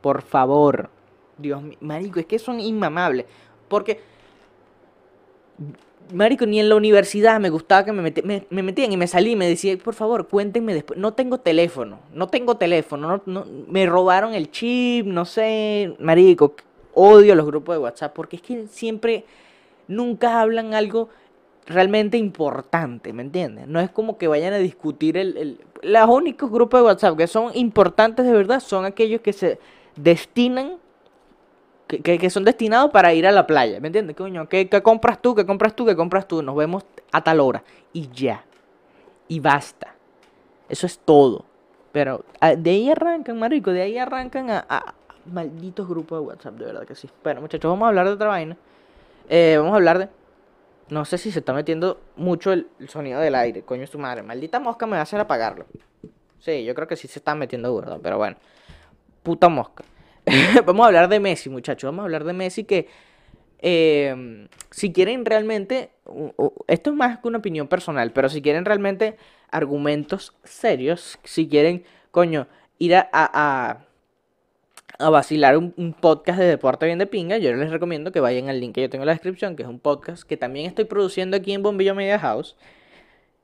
Por 0.00 0.22
favor. 0.22 0.90
Dios 1.38 1.62
mío, 1.62 1.78
marico, 1.80 2.18
es 2.20 2.26
que 2.26 2.38
son 2.38 2.60
inmamables. 2.60 3.26
Porque 3.68 4.00
Marico, 6.12 6.46
ni 6.46 6.60
en 6.60 6.68
la 6.68 6.76
universidad 6.76 7.40
me 7.40 7.50
gustaba 7.50 7.84
que 7.84 7.92
me, 7.92 8.02
me, 8.02 8.46
me, 8.48 8.62
metían 8.62 8.92
y 8.92 8.96
me 8.96 9.06
salí 9.06 9.32
y 9.32 9.36
me 9.36 9.48
decía, 9.48 9.76
por 9.78 9.94
favor, 9.94 10.28
cuéntenme 10.28 10.74
después. 10.74 10.98
No 10.98 11.14
tengo 11.14 11.38
teléfono, 11.38 12.00
no 12.12 12.28
tengo 12.28 12.56
teléfono, 12.56 13.08
no, 13.08 13.22
no, 13.26 13.46
me 13.68 13.86
robaron 13.86 14.34
el 14.34 14.50
chip, 14.50 15.06
no 15.06 15.24
sé, 15.24 15.94
Marico, 15.98 16.54
odio 16.94 17.34
los 17.34 17.46
grupos 17.46 17.74
de 17.74 17.78
WhatsApp 17.80 18.14
porque 18.14 18.36
es 18.36 18.42
que 18.42 18.66
siempre, 18.68 19.24
nunca 19.88 20.40
hablan 20.40 20.74
algo 20.74 21.08
realmente 21.66 22.16
importante, 22.16 23.12
¿me 23.12 23.22
entiendes? 23.22 23.66
No 23.66 23.80
es 23.80 23.90
como 23.90 24.18
que 24.18 24.28
vayan 24.28 24.52
a 24.52 24.58
discutir 24.58 25.16
el, 25.16 25.36
el... 25.36 25.60
Los 25.82 26.08
únicos 26.08 26.50
grupos 26.50 26.80
de 26.80 26.86
WhatsApp 26.86 27.16
que 27.16 27.26
son 27.26 27.50
importantes 27.54 28.24
de 28.24 28.32
verdad 28.32 28.60
son 28.60 28.84
aquellos 28.84 29.20
que 29.20 29.32
se 29.32 29.58
destinan 29.96 30.78
que, 31.86 32.18
que- 32.18 32.30
son 32.30 32.44
destinados 32.44 32.90
para 32.90 33.14
ir 33.14 33.26
a 33.26 33.32
la 33.32 33.46
playa, 33.46 33.80
¿me 33.80 33.88
entiendes? 33.88 34.16
Coño, 34.16 34.48
¿qué, 34.48 34.68
compras 34.82 35.20
tú? 35.22 35.34
¿Qué 35.34 35.46
compras 35.46 35.74
tú? 35.74 35.86
¿Qué 35.86 35.96
compras 35.96 36.26
tú? 36.26 36.42
Nos 36.42 36.56
vemos 36.56 36.84
a 37.12 37.22
tal 37.22 37.40
hora. 37.40 37.62
Y 37.92 38.08
ya. 38.10 38.44
Y 39.28 39.40
basta. 39.40 39.94
Eso 40.68 40.86
es 40.86 40.98
todo. 40.98 41.44
Pero 41.92 42.24
ah, 42.40 42.54
de 42.54 42.70
ahí 42.70 42.90
arrancan, 42.90 43.38
marico, 43.38 43.72
de 43.72 43.82
ahí 43.82 43.98
arrancan 43.98 44.50
a, 44.50 44.94
malditos 45.24 45.88
grupos 45.88 46.20
de 46.20 46.26
WhatsApp, 46.26 46.54
de 46.54 46.64
verdad 46.66 46.86
que 46.86 46.94
sí. 46.94 47.08
Bueno, 47.22 47.40
muchachos, 47.40 47.70
vamos 47.70 47.86
a 47.86 47.88
hablar 47.88 48.06
de 48.06 48.12
otra 48.12 48.28
vaina. 48.28 48.56
Eh, 49.28 49.56
vamos 49.58 49.72
a 49.72 49.76
hablar 49.76 49.98
de... 49.98 50.08
No 50.88 51.04
sé 51.04 51.18
si 51.18 51.32
se 51.32 51.40
está 51.40 51.52
metiendo 51.52 52.00
mucho 52.16 52.52
el, 52.52 52.68
sonido 52.88 53.20
del 53.20 53.34
aire, 53.34 53.62
coño 53.62 53.82
es 53.82 53.90
tu 53.90 53.98
madre. 53.98 54.22
Maldita 54.22 54.60
mosca 54.60 54.86
me 54.86 54.92
va 54.92 54.98
a 54.98 55.02
hacer 55.02 55.18
apagarlo. 55.18 55.66
Sí, 56.38 56.64
yo 56.64 56.74
creo 56.74 56.86
que 56.86 56.96
sí 56.96 57.08
se 57.08 57.18
está 57.18 57.34
metiendo 57.34 57.72
burda, 57.72 57.98
pero 58.00 58.18
bueno. 58.18 58.36
Puta 59.22 59.48
mosca. 59.48 59.82
vamos 60.66 60.84
a 60.84 60.86
hablar 60.88 61.08
de 61.08 61.20
Messi, 61.20 61.48
muchachos. 61.50 61.88
Vamos 61.88 62.00
a 62.02 62.04
hablar 62.04 62.24
de 62.24 62.32
Messi 62.32 62.64
que... 62.64 62.88
eh, 63.58 64.48
si 64.70 64.92
quieren 64.92 65.24
realmente... 65.24 65.90
Esto 66.68 66.90
es 66.90 66.96
más 66.96 67.18
que 67.18 67.28
una 67.28 67.38
opinión 67.38 67.68
personal, 67.68 68.12
pero 68.12 68.28
si 68.28 68.42
quieren 68.42 68.64
realmente 68.64 69.16
argumentos 69.50 70.34
serios, 70.44 71.18
si 71.24 71.48
quieren, 71.48 71.84
coño, 72.10 72.46
ir 72.78 72.94
a, 72.96 73.08
a, 73.12 73.70
a- 73.72 73.86
a 74.98 75.10
vacilar 75.10 75.58
un, 75.58 75.74
un 75.76 75.92
podcast 75.92 76.38
de 76.38 76.46
deporte 76.46 76.86
bien 76.86 76.98
de 76.98 77.06
pinga, 77.06 77.36
yo 77.38 77.52
les 77.54 77.70
recomiendo 77.70 78.12
que 78.12 78.20
vayan 78.20 78.48
al 78.48 78.60
link 78.60 78.74
que 78.74 78.80
yo 78.82 78.88
tengo 78.90 79.02
en 79.02 79.06
la 79.08 79.12
descripción, 79.12 79.54
que 79.56 79.62
es 79.62 79.68
un 79.68 79.78
podcast 79.78 80.22
que 80.22 80.36
también 80.38 80.66
estoy 80.66 80.86
produciendo 80.86 81.36
aquí 81.36 81.52
en 81.52 81.62
Bombillo 81.62 81.94
Media 81.94 82.18
House. 82.18 82.56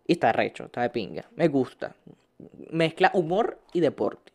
Y 0.06 0.12
está 0.14 0.32
recho, 0.32 0.64
está 0.64 0.82
de 0.82 0.90
pinga. 0.90 1.26
Me 1.36 1.48
gusta. 1.48 1.94
Mezcla 2.70 3.10
humor 3.14 3.58
y 3.72 3.80
deporte. 3.80 4.32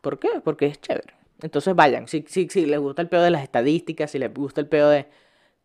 ¿Por 0.00 0.18
qué? 0.18 0.28
Porque 0.44 0.66
es 0.66 0.80
chévere. 0.80 1.14
Entonces 1.42 1.74
vayan, 1.74 2.08
si, 2.08 2.24
si, 2.28 2.48
si 2.48 2.66
les 2.66 2.78
gusta 2.80 3.02
el 3.02 3.08
pedo 3.08 3.22
de 3.22 3.30
las 3.30 3.42
estadísticas, 3.42 4.10
si 4.10 4.18
les 4.18 4.32
gusta 4.32 4.60
el 4.60 4.68
pedo 4.68 4.90
de, 4.90 5.06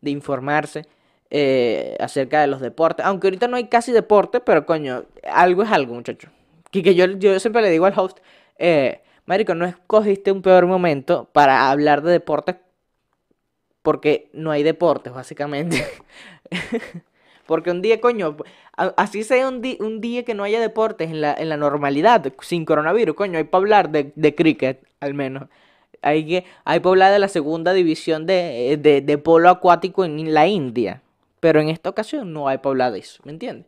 de 0.00 0.10
informarse 0.10 0.86
eh, 1.30 1.96
acerca 2.00 2.40
de 2.40 2.46
los 2.48 2.60
deportes. 2.60 3.04
Aunque 3.06 3.28
ahorita 3.28 3.48
no 3.48 3.56
hay 3.56 3.68
casi 3.68 3.92
deporte, 3.92 4.40
pero 4.40 4.66
coño, 4.66 5.04
algo 5.30 5.62
es 5.62 5.70
algo, 5.70 5.94
muchacho. 5.94 6.30
Que, 6.70 6.82
que 6.82 6.94
yo, 6.94 7.06
yo 7.06 7.38
siempre 7.40 7.62
le 7.62 7.70
digo 7.70 7.86
al 7.86 7.94
host, 7.96 8.18
eh, 8.58 9.02
Marico, 9.26 9.54
no 9.54 9.66
escogiste 9.66 10.32
un 10.32 10.42
peor 10.42 10.66
momento 10.66 11.28
para 11.32 11.70
hablar 11.70 12.02
de 12.02 12.12
deportes 12.12 12.56
porque 13.82 14.30
no 14.32 14.50
hay 14.50 14.62
deportes, 14.62 15.12
básicamente. 15.12 15.84
Porque 17.46 17.70
un 17.70 17.80
día, 17.80 17.98
coño, 17.98 18.36
así 18.76 19.24
sea 19.24 19.48
un, 19.48 19.62
un 19.80 20.00
día 20.02 20.22
que 20.22 20.34
no 20.34 20.44
haya 20.44 20.60
deportes 20.60 21.08
en 21.10 21.22
la, 21.22 21.32
en 21.32 21.48
la 21.48 21.56
normalidad, 21.56 22.30
sin 22.42 22.66
coronavirus, 22.66 23.16
coño, 23.16 23.38
hay 23.38 23.44
para 23.44 23.60
hablar 23.60 23.88
de, 23.90 24.12
de 24.16 24.34
cricket, 24.34 24.86
al 25.00 25.14
menos. 25.14 25.48
Hay 26.02 26.26
que, 26.26 26.44
hay 26.64 26.80
de 27.10 27.18
la 27.18 27.28
segunda 27.28 27.72
división 27.72 28.26
de, 28.26 28.78
de, 28.80 29.00
de 29.00 29.18
polo 29.18 29.48
acuático 29.50 30.04
en 30.04 30.32
la 30.32 30.46
India. 30.46 31.02
Pero 31.40 31.60
en 31.60 31.68
esta 31.68 31.90
ocasión 31.90 32.32
no 32.32 32.48
hay 32.48 32.58
hablar 32.62 32.90
de 32.90 32.98
eso, 32.98 33.20
¿me 33.24 33.32
entiendes? 33.32 33.66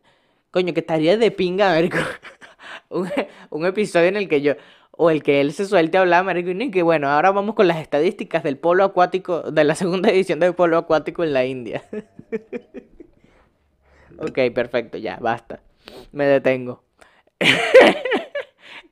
Coño, 0.51 0.75
que 0.75 0.81
estaría 0.81 1.17
de 1.17 1.31
pinga, 1.31 1.73
un, 2.89 3.09
un 3.51 3.67
episodio 3.67 4.09
en 4.09 4.17
el 4.17 4.29
que 4.29 4.41
yo, 4.41 4.55
o 5.03 5.11
el 5.11 5.23
que 5.23 5.41
él 5.41 5.53
se 5.53 5.65
suelte 5.65 5.97
a 5.97 6.01
hablar, 6.01 6.25
marico, 6.25 6.51
y 6.51 6.71
que 6.71 6.83
bueno, 6.83 7.09
ahora 7.09 7.31
vamos 7.31 7.55
con 7.55 7.69
las 7.69 7.79
estadísticas 7.79 8.43
del 8.43 8.59
polo 8.59 8.85
acuático, 8.85 9.51
de 9.51 9.65
la 9.65 9.75
segunda 9.75 10.11
división 10.13 10.41
del 10.41 10.55
polo 10.55 10.77
acuático 10.79 11.25
en 11.25 11.33
la 11.33 11.45
India. 11.45 11.85
Ok, 14.23 14.39
perfecto, 14.55 14.99
ya, 14.99 15.17
basta. 15.19 15.63
Me 16.13 16.27
detengo. 16.27 16.85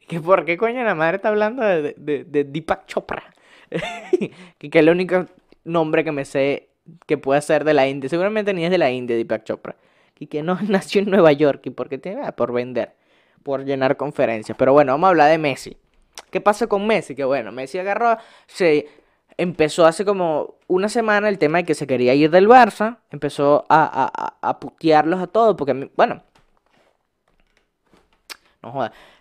¿Que 0.08 0.20
¿Por 0.20 0.44
qué 0.44 0.56
coño 0.56 0.82
la 0.84 0.94
madre 0.94 1.16
está 1.16 1.28
hablando 1.28 1.62
de, 1.62 1.94
de, 1.96 2.24
de 2.24 2.44
Deepak 2.44 2.86
Chopra? 2.86 3.22
que, 3.70 4.30
que 4.58 4.78
es 4.78 4.82
el 4.82 4.88
único 4.88 5.26
nombre 5.64 6.02
que 6.04 6.12
me 6.12 6.24
sé 6.24 6.68
que 7.06 7.18
puede 7.18 7.42
ser 7.42 7.64
de 7.64 7.74
la 7.74 7.86
India. 7.86 8.08
Seguramente 8.08 8.54
ni 8.54 8.64
es 8.64 8.70
de 8.70 8.78
la 8.78 8.90
India, 8.90 9.14
Deepak 9.16 9.44
Chopra. 9.44 9.76
Y 10.18 10.26
que 10.26 10.42
no 10.42 10.58
nació 10.68 11.02
en 11.02 11.10
Nueva 11.10 11.32
York. 11.32 11.60
¿Y 11.66 11.70
por 11.70 11.88
qué 11.88 11.98
tiene? 11.98 12.22
Ah, 12.24 12.32
por 12.32 12.52
vender. 12.52 12.94
Por 13.42 13.64
llenar 13.64 13.96
conferencias. 13.96 14.56
Pero 14.58 14.72
bueno, 14.72 14.92
vamos 14.92 15.06
a 15.06 15.10
hablar 15.10 15.30
de 15.30 15.38
Messi. 15.38 15.76
¿Qué 16.30 16.40
pasa 16.40 16.66
con 16.66 16.86
Messi? 16.86 17.14
Que 17.14 17.24
bueno, 17.24 17.52
Messi 17.52 17.78
agarró, 17.78 18.16
se 18.46 18.86
empezó 19.38 19.86
hace 19.86 20.04
como 20.04 20.56
una 20.66 20.88
semana 20.88 21.28
el 21.28 21.38
tema 21.38 21.58
de 21.58 21.64
que 21.64 21.74
se 21.74 21.86
quería 21.86 22.12
ir 22.14 22.30
del 22.30 22.48
Barça, 22.48 22.98
empezó 23.10 23.64
a, 23.68 23.84
a, 24.42 24.48
a- 24.48 24.58
putearlos 24.60 25.20
a 25.20 25.28
todos, 25.28 25.54
porque, 25.56 25.90
bueno, 25.96 26.22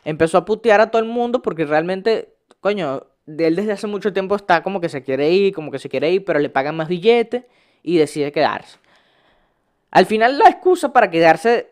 empezó 0.05 0.37
a 0.37 0.45
putear 0.45 0.81
a 0.81 0.91
todo 0.91 1.01
el 1.01 1.07
mundo 1.07 1.41
porque 1.41 1.65
realmente, 1.65 2.33
coño, 2.59 3.03
él 3.27 3.55
desde 3.55 3.73
hace 3.73 3.87
mucho 3.87 4.13
tiempo 4.13 4.35
está 4.35 4.63
como 4.63 4.79
que 4.79 4.89
se 4.89 5.03
quiere 5.03 5.31
ir, 5.31 5.53
como 5.53 5.71
que 5.71 5.79
se 5.79 5.89
quiere 5.89 6.11
ir, 6.11 6.23
pero 6.25 6.39
le 6.39 6.49
pagan 6.49 6.75
más 6.75 6.87
billetes 6.87 7.43
y 7.83 7.97
decide 7.97 8.31
quedarse. 8.31 8.77
Al 9.91 10.05
final 10.05 10.37
la 10.37 10.49
excusa 10.49 10.93
para 10.93 11.09
quedarse 11.09 11.71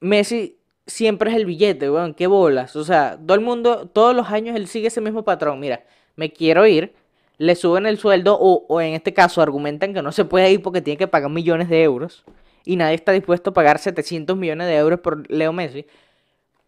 Messi 0.00 0.58
siempre 0.86 1.30
es 1.30 1.36
el 1.36 1.46
billete, 1.46 1.90
weón, 1.90 2.14
qué 2.14 2.26
bolas. 2.26 2.76
O 2.76 2.84
sea, 2.84 3.18
todo 3.24 3.34
el 3.34 3.40
mundo, 3.40 3.88
todos 3.88 4.14
los 4.14 4.28
años 4.30 4.56
él 4.56 4.66
sigue 4.66 4.88
ese 4.88 5.00
mismo 5.00 5.24
patrón. 5.24 5.60
Mira, 5.60 5.84
me 6.16 6.32
quiero 6.32 6.66
ir, 6.66 6.94
le 7.38 7.54
suben 7.54 7.86
el 7.86 7.98
sueldo 7.98 8.36
o, 8.38 8.66
o 8.68 8.80
en 8.80 8.94
este 8.94 9.14
caso 9.14 9.40
argumentan 9.40 9.94
que 9.94 10.02
no 10.02 10.12
se 10.12 10.24
puede 10.24 10.50
ir 10.50 10.62
porque 10.62 10.82
tiene 10.82 10.98
que 10.98 11.08
pagar 11.08 11.30
millones 11.30 11.68
de 11.68 11.82
euros 11.82 12.24
y 12.64 12.76
nadie 12.76 12.94
está 12.94 13.12
dispuesto 13.12 13.50
a 13.50 13.54
pagar 13.54 13.78
700 13.78 14.36
millones 14.36 14.66
de 14.66 14.76
euros 14.76 15.00
por 15.00 15.30
Leo 15.30 15.52
Messi. 15.52 15.86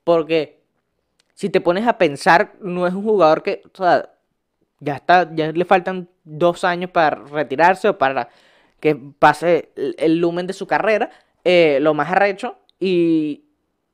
Porque 0.04 0.62
si 1.34 1.50
te 1.50 1.60
pones 1.60 1.86
a 1.86 1.98
pensar, 1.98 2.54
no 2.60 2.86
es 2.86 2.94
un 2.94 3.02
jugador 3.02 3.42
que, 3.42 3.62
o 3.66 3.76
sea, 3.76 4.10
ya 4.80 4.96
está, 4.96 5.34
ya 5.34 5.52
le 5.52 5.64
faltan 5.64 6.08
dos 6.24 6.64
años 6.64 6.90
para 6.90 7.16
retirarse 7.24 7.88
o 7.88 7.98
para 7.98 8.28
que 8.80 8.96
pase 9.18 9.70
el, 9.76 10.18
lumen 10.18 10.46
de 10.46 10.52
su 10.52 10.66
carrera, 10.66 11.10
eh, 11.42 11.78
lo 11.80 11.94
más 11.94 12.10
arrecho, 12.10 12.58
y, 12.78 13.44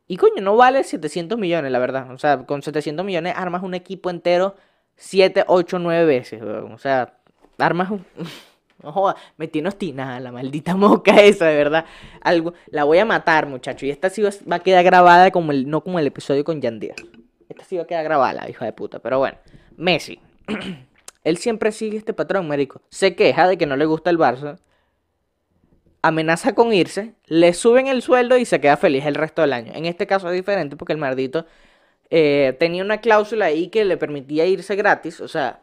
y 0.08 0.16
coño, 0.16 0.42
no 0.42 0.56
vale 0.56 0.82
700 0.82 1.38
millones, 1.38 1.70
la 1.70 1.78
verdad. 1.78 2.10
O 2.10 2.18
sea, 2.18 2.38
con 2.44 2.62
700 2.62 3.06
millones 3.06 3.34
armas 3.36 3.62
un 3.62 3.74
equipo 3.74 4.10
entero 4.10 4.56
7, 4.96 5.44
8, 5.46 5.78
9 5.78 6.04
veces. 6.04 6.42
O 6.42 6.78
sea, 6.78 7.14
armas 7.58 7.90
un... 7.90 8.04
No 8.82 8.92
joda, 8.92 9.16
me 9.36 9.48
tiene 9.48 9.68
obstinada 9.68 10.20
la 10.20 10.32
maldita 10.32 10.74
moca 10.76 11.22
esa, 11.22 11.46
de 11.46 11.56
verdad. 11.56 11.84
Algo, 12.20 12.54
la 12.70 12.84
voy 12.84 12.98
a 12.98 13.04
matar, 13.04 13.46
muchacho. 13.46 13.86
Y 13.86 13.90
esta 13.90 14.10
sí 14.10 14.22
va 14.22 14.56
a 14.56 14.60
quedar 14.60 14.84
grabada 14.84 15.30
como 15.30 15.52
el, 15.52 15.68
no 15.68 15.82
como 15.82 15.98
el 15.98 16.06
episodio 16.06 16.44
con 16.44 16.60
Yandir. 16.60 16.94
Esta 17.48 17.64
sí 17.64 17.76
va 17.76 17.82
a 17.82 17.86
quedar 17.86 18.04
grabada, 18.04 18.48
hija 18.48 18.64
de 18.64 18.72
puta. 18.72 19.00
Pero 19.00 19.18
bueno, 19.18 19.38
Messi. 19.76 20.20
Él 21.24 21.36
siempre 21.36 21.72
sigue 21.72 21.98
este 21.98 22.14
patrón, 22.14 22.48
marico. 22.48 22.80
Se 22.88 23.14
queja 23.14 23.46
de 23.46 23.58
que 23.58 23.66
no 23.66 23.76
le 23.76 23.84
gusta 23.84 24.10
el 24.10 24.18
Barça. 24.18 24.58
Amenaza 26.02 26.54
con 26.54 26.72
irse. 26.72 27.14
Le 27.26 27.52
suben 27.52 27.88
el 27.88 28.00
sueldo 28.00 28.38
y 28.38 28.46
se 28.46 28.60
queda 28.60 28.76
feliz 28.76 29.04
el 29.04 29.14
resto 29.14 29.42
del 29.42 29.52
año. 29.52 29.72
En 29.74 29.84
este 29.84 30.06
caso 30.06 30.28
es 30.28 30.34
diferente 30.34 30.76
porque 30.76 30.94
el 30.94 30.98
maldito 30.98 31.44
eh, 32.08 32.56
tenía 32.58 32.82
una 32.82 33.02
cláusula 33.02 33.46
ahí 33.46 33.68
que 33.68 33.84
le 33.84 33.98
permitía 33.98 34.46
irse 34.46 34.76
gratis. 34.76 35.20
O 35.20 35.28
sea, 35.28 35.60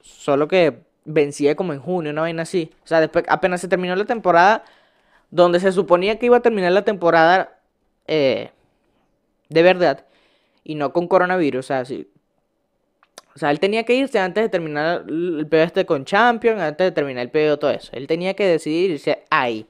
solo 0.00 0.46
que 0.46 0.87
vencía 1.08 1.56
como 1.56 1.72
en 1.72 1.80
junio, 1.80 2.12
una 2.12 2.22
vaina 2.22 2.42
así. 2.42 2.70
O 2.84 2.86
sea, 2.86 3.00
después 3.00 3.24
apenas 3.28 3.60
se 3.60 3.68
terminó 3.68 3.96
la 3.96 4.04
temporada, 4.04 4.64
donde 5.30 5.58
se 5.58 5.72
suponía 5.72 6.18
que 6.18 6.26
iba 6.26 6.36
a 6.36 6.40
terminar 6.40 6.72
la 6.72 6.82
temporada 6.82 7.58
eh, 8.06 8.50
de 9.48 9.62
verdad, 9.62 10.04
y 10.64 10.74
no 10.74 10.92
con 10.92 11.08
coronavirus. 11.08 11.64
O 11.64 11.66
sea, 11.66 11.84
sí. 11.84 12.08
O 13.34 13.38
sea, 13.38 13.50
él 13.50 13.60
tenía 13.60 13.84
que 13.84 13.94
irse 13.94 14.18
antes 14.18 14.42
de 14.42 14.48
terminar 14.48 15.04
el 15.08 15.46
pedo 15.48 15.62
este 15.62 15.86
con 15.86 16.04
Champions, 16.04 16.60
antes 16.60 16.86
de 16.86 16.92
terminar 16.92 17.22
el 17.22 17.30
pedo 17.30 17.58
todo 17.58 17.70
eso. 17.70 17.90
Él 17.92 18.06
tenía 18.06 18.34
que 18.34 18.46
decidir 18.46 18.90
irse 18.92 19.24
ahí. 19.30 19.66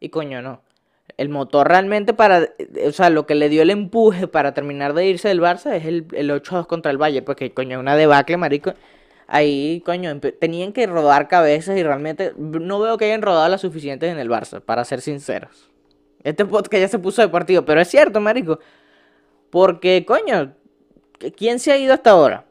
Y 0.00 0.10
coño, 0.10 0.42
no. 0.42 0.60
El 1.16 1.30
motor 1.30 1.68
realmente 1.68 2.12
para, 2.12 2.50
o 2.86 2.92
sea, 2.92 3.08
lo 3.08 3.26
que 3.26 3.34
le 3.34 3.48
dio 3.48 3.62
el 3.62 3.70
empuje 3.70 4.26
para 4.26 4.52
terminar 4.52 4.92
de 4.92 5.06
irse 5.06 5.28
del 5.28 5.40
Barça 5.40 5.74
es 5.74 5.86
el, 5.86 6.06
el 6.12 6.30
8-2 6.30 6.66
contra 6.66 6.90
el 6.90 7.00
Valle, 7.00 7.22
porque 7.22 7.54
coño, 7.54 7.80
una 7.80 7.96
debacle, 7.96 8.36
marico. 8.36 8.74
Ahí, 9.28 9.82
coño, 9.84 10.20
tenían 10.38 10.72
que 10.72 10.86
rodar 10.86 11.26
cabezas 11.26 11.76
y 11.76 11.82
realmente 11.82 12.32
no 12.36 12.78
veo 12.78 12.96
que 12.96 13.06
hayan 13.06 13.22
rodado 13.22 13.48
las 13.48 13.60
suficientes 13.60 14.10
en 14.10 14.18
el 14.18 14.28
Barça, 14.30 14.60
para 14.60 14.84
ser 14.84 15.00
sinceros. 15.00 15.68
Este 16.22 16.44
podcast 16.44 16.80
ya 16.80 16.88
se 16.88 16.98
puso 16.98 17.22
deportivo, 17.22 17.64
pero 17.64 17.80
es 17.80 17.88
cierto, 17.88 18.20
marico. 18.20 18.60
Porque, 19.50 20.04
coño, 20.04 20.54
¿quién 21.36 21.58
se 21.58 21.72
ha 21.72 21.78
ido 21.78 21.94
hasta 21.94 22.10
ahora? 22.10 22.46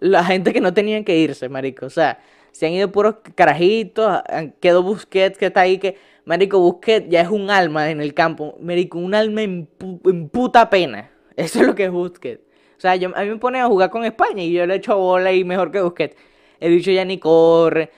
La 0.00 0.24
gente 0.24 0.52
que 0.52 0.60
no 0.60 0.74
tenían 0.74 1.04
que 1.04 1.16
irse, 1.16 1.48
marico. 1.48 1.86
O 1.86 1.90
sea, 1.90 2.20
se 2.50 2.66
han 2.66 2.72
ido 2.72 2.90
puros 2.90 3.16
carajitos. 3.34 4.22
Quedó 4.60 4.82
Busquets 4.82 5.38
que 5.38 5.46
está 5.46 5.60
ahí 5.60 5.78
que... 5.78 5.96
Marico, 6.24 6.60
Busquets 6.60 7.08
ya 7.08 7.20
es 7.20 7.28
un 7.28 7.50
alma 7.50 7.90
en 7.90 8.00
el 8.00 8.14
campo. 8.14 8.56
Marico, 8.60 8.98
un 8.98 9.14
alma 9.14 9.42
en, 9.42 9.68
en 10.04 10.28
puta 10.28 10.70
pena. 10.70 11.10
Eso 11.36 11.60
es 11.60 11.66
lo 11.66 11.74
que 11.74 11.84
es 11.84 11.90
Busquets. 11.90 12.42
O 12.82 12.84
sea, 12.84 12.96
yo, 12.96 13.16
a 13.16 13.22
mí 13.22 13.28
me 13.28 13.36
ponen 13.36 13.62
a 13.62 13.68
jugar 13.68 13.90
con 13.90 14.04
España 14.04 14.42
y 14.42 14.52
yo 14.52 14.66
le 14.66 14.74
echo 14.74 14.98
bola 14.98 15.32
y 15.32 15.44
mejor 15.44 15.70
que 15.70 15.80
Busquets. 15.80 16.16
El 16.58 16.72
bicho 16.72 16.90
ya 16.90 17.04
ni 17.04 17.16
corre. 17.16 17.92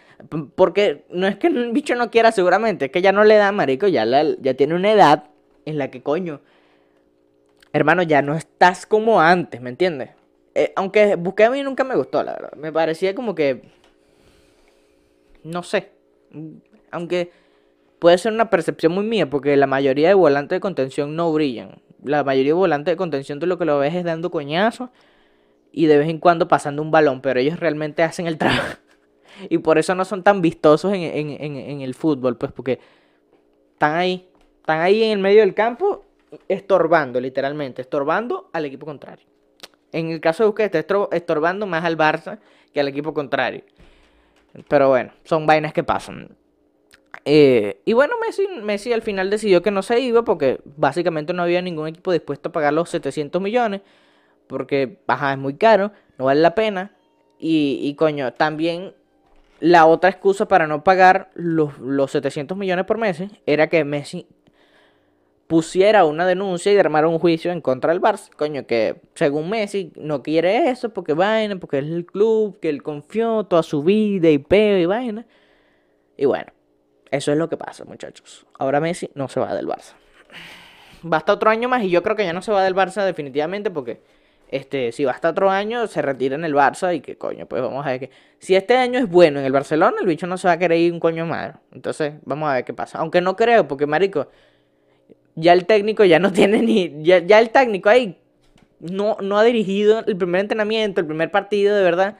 Porque 0.54 1.06
no 1.08 1.26
es 1.26 1.36
que 1.36 1.46
el 1.46 1.72
bicho 1.72 1.94
no 1.94 2.10
quiera 2.10 2.30
seguramente. 2.32 2.84
Es 2.84 2.90
que 2.90 3.00
ya 3.00 3.10
no 3.10 3.24
le 3.24 3.36
da, 3.36 3.50
marico. 3.50 3.86
Ya, 3.88 4.04
tiene 4.54 4.74
una 4.74 4.92
edad 4.92 5.24
en 5.64 5.78
la 5.78 5.90
que, 5.90 6.02
coño... 6.02 6.42
Hermano, 7.72 8.02
ya 8.02 8.20
no 8.20 8.34
estás 8.34 8.84
como 8.84 9.22
antes, 9.22 9.62
¿me 9.62 9.70
entiendes? 9.70 10.10
Eh, 10.54 10.74
aunque 10.76 11.16
busqué 11.16 11.44
a 11.44 11.50
mí 11.50 11.62
nunca 11.62 11.82
me 11.82 11.96
gustó, 11.96 12.22
la 12.22 12.32
verdad. 12.32 12.52
Me 12.52 12.70
parecía 12.70 13.14
como 13.14 13.34
que. 13.34 13.62
No 15.44 15.62
sé. 15.62 15.92
Aunque 16.90 17.32
puede 17.98 18.18
ser 18.18 18.32
una 18.32 18.50
percepción 18.50 18.92
muy 18.92 19.04
mía, 19.04 19.28
porque 19.28 19.56
la 19.56 19.66
mayoría 19.66 20.08
de 20.08 20.14
volantes 20.14 20.56
de 20.56 20.60
contención 20.60 21.16
no 21.16 21.32
brillan. 21.32 21.82
La 22.02 22.22
mayoría 22.22 22.50
de 22.50 22.58
volantes 22.58 22.92
de 22.92 22.96
contención 22.96 23.40
tú 23.40 23.46
lo 23.46 23.58
que 23.58 23.64
lo 23.64 23.78
ves 23.78 23.94
es 23.94 24.04
dando 24.04 24.30
coñazos 24.30 24.90
y 25.72 25.86
de 25.86 25.98
vez 25.98 26.08
en 26.08 26.18
cuando 26.18 26.46
pasando 26.46 26.82
un 26.82 26.90
balón, 26.90 27.20
pero 27.20 27.40
ellos 27.40 27.58
realmente 27.58 28.02
hacen 28.02 28.26
el 28.26 28.38
trabajo. 28.38 28.78
y 29.48 29.58
por 29.58 29.78
eso 29.78 29.94
no 29.94 30.04
son 30.04 30.22
tan 30.22 30.40
vistosos 30.40 30.92
en, 30.92 31.02
en, 31.02 31.80
el 31.80 31.94
fútbol, 31.94 32.36
pues 32.36 32.52
porque 32.52 32.78
están 33.72 33.96
ahí, 33.96 34.28
están 34.60 34.80
ahí 34.80 35.02
en 35.02 35.12
el 35.12 35.18
medio 35.18 35.40
del 35.40 35.54
campo 35.54 36.04
estorbando, 36.48 37.20
literalmente, 37.20 37.82
estorbando 37.82 38.50
al 38.52 38.64
equipo 38.66 38.86
contrario. 38.86 39.26
En 39.92 40.10
el 40.10 40.20
caso 40.20 40.42
de 40.42 40.48
Busquets, 40.48 40.74
está 40.74 41.08
estorbando 41.12 41.66
más 41.66 41.84
al 41.84 41.96
Barça 41.96 42.38
que 42.72 42.80
al 42.80 42.88
equipo 42.88 43.14
contrario. 43.14 43.62
Pero 44.68 44.88
bueno, 44.88 45.12
son 45.24 45.46
vainas 45.46 45.72
que 45.72 45.82
pasan. 45.82 46.36
Eh, 47.24 47.80
y 47.84 47.92
bueno, 47.92 48.14
Messi, 48.24 48.46
Messi 48.62 48.92
al 48.92 49.02
final 49.02 49.30
decidió 49.30 49.62
que 49.62 49.70
no 49.70 49.82
se 49.82 50.00
iba 50.00 50.24
porque 50.24 50.60
básicamente 50.76 51.32
no 51.32 51.42
había 51.42 51.62
ningún 51.62 51.88
equipo 51.88 52.12
dispuesto 52.12 52.48
a 52.48 52.52
pagar 52.52 52.72
los 52.72 52.90
700 52.90 53.40
millones. 53.40 53.82
Porque, 54.46 54.98
baja 55.06 55.32
es 55.32 55.38
muy 55.38 55.54
caro, 55.54 55.92
no 56.18 56.26
vale 56.26 56.40
la 56.40 56.54
pena. 56.54 56.92
Y, 57.38 57.80
y 57.82 57.94
coño, 57.94 58.32
también 58.34 58.94
la 59.60 59.86
otra 59.86 60.10
excusa 60.10 60.46
para 60.46 60.66
no 60.66 60.84
pagar 60.84 61.30
los, 61.34 61.78
los 61.78 62.10
700 62.10 62.56
millones 62.56 62.84
por 62.84 62.98
Messi 62.98 63.30
era 63.46 63.68
que 63.68 63.84
Messi 63.84 64.26
pusiera 65.46 66.04
una 66.04 66.26
denuncia 66.26 66.72
y 66.72 66.78
armara 66.78 67.08
un 67.08 67.18
juicio 67.18 67.52
en 67.52 67.60
contra 67.60 67.92
del 67.92 68.02
Barça. 68.02 68.30
Coño, 68.36 68.66
que 68.66 69.00
según 69.14 69.50
Messi 69.50 69.92
no 69.96 70.22
quiere 70.22 70.70
eso 70.70 70.90
porque 70.90 71.14
vaina, 71.14 71.56
porque 71.56 71.78
es 71.78 71.84
el 71.84 72.06
club 72.06 72.58
que 72.60 72.68
él 72.68 72.82
confió 72.82 73.44
toda 73.44 73.62
su 73.62 73.82
vida 73.82 74.30
y 74.30 74.38
peo 74.38 74.78
y 74.78 74.86
vaina. 74.86 75.26
Y 76.16 76.26
bueno, 76.26 76.52
eso 77.14 77.32
es 77.32 77.38
lo 77.38 77.48
que 77.48 77.56
pasa, 77.56 77.84
muchachos. 77.84 78.46
Ahora 78.58 78.80
Messi 78.80 79.10
no 79.14 79.28
se 79.28 79.40
va 79.40 79.54
del 79.54 79.66
Barça. 79.66 79.94
Basta 81.02 81.32
otro 81.32 81.50
año 81.50 81.68
más 81.68 81.82
y 81.82 81.90
yo 81.90 82.02
creo 82.02 82.16
que 82.16 82.24
ya 82.24 82.32
no 82.32 82.42
se 82.42 82.50
va 82.50 82.64
del 82.64 82.74
Barça 82.74 83.04
definitivamente 83.04 83.70
porque 83.70 84.00
este, 84.48 84.92
si 84.92 85.04
basta 85.04 85.30
otro 85.30 85.50
año 85.50 85.86
se 85.86 86.02
retira 86.02 86.34
en 86.34 86.44
el 86.44 86.54
Barça 86.54 86.94
y 86.94 87.00
que 87.00 87.16
coño, 87.16 87.46
pues 87.46 87.62
vamos 87.62 87.84
a 87.86 87.90
ver 87.90 88.00
que 88.00 88.10
si 88.38 88.54
este 88.54 88.76
año 88.76 88.98
es 88.98 89.08
bueno 89.08 89.40
en 89.40 89.46
el 89.46 89.52
Barcelona, 89.52 89.96
el 90.00 90.06
bicho 90.06 90.26
no 90.26 90.38
se 90.38 90.48
va 90.48 90.54
a 90.54 90.58
querer 90.58 90.78
ir 90.78 90.92
un 90.92 91.00
coño 91.00 91.26
más. 91.26 91.56
Entonces, 91.72 92.14
vamos 92.24 92.48
a 92.48 92.54
ver 92.54 92.64
qué 92.64 92.72
pasa. 92.72 92.98
Aunque 92.98 93.20
no 93.20 93.36
creo, 93.36 93.66
porque 93.66 93.86
marico, 93.86 94.28
ya 95.34 95.52
el 95.52 95.66
técnico 95.66 96.04
ya 96.04 96.18
no 96.18 96.32
tiene 96.32 96.62
ni. 96.62 97.02
Ya, 97.02 97.18
ya 97.18 97.38
el 97.38 97.50
técnico 97.50 97.88
ahí 97.88 98.18
no, 98.80 99.16
no 99.20 99.38
ha 99.38 99.44
dirigido 99.44 100.04
el 100.06 100.16
primer 100.16 100.42
entrenamiento, 100.42 101.00
el 101.00 101.06
primer 101.06 101.30
partido 101.30 101.76
de 101.76 101.82
verdad. 101.82 102.16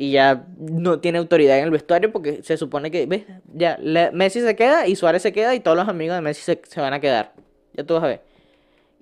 Y 0.00 0.12
ya 0.12 0.46
no 0.56 1.00
tiene 1.00 1.18
autoridad 1.18 1.58
en 1.58 1.64
el 1.64 1.72
vestuario 1.72 2.12
porque 2.12 2.44
se 2.44 2.56
supone 2.56 2.88
que, 2.88 3.06
¿ves? 3.06 3.24
Ya, 3.52 3.76
Messi 4.12 4.40
se 4.40 4.54
queda 4.54 4.86
y 4.86 4.94
Suárez 4.94 5.22
se 5.22 5.32
queda 5.32 5.56
y 5.56 5.60
todos 5.60 5.76
los 5.76 5.88
amigos 5.88 6.14
de 6.14 6.20
Messi 6.20 6.42
se, 6.42 6.62
se, 6.68 6.80
van 6.80 6.92
a 6.92 7.00
quedar. 7.00 7.32
Ya 7.72 7.82
tú 7.82 7.94
vas 7.94 8.04
a 8.04 8.06
ver. 8.06 8.22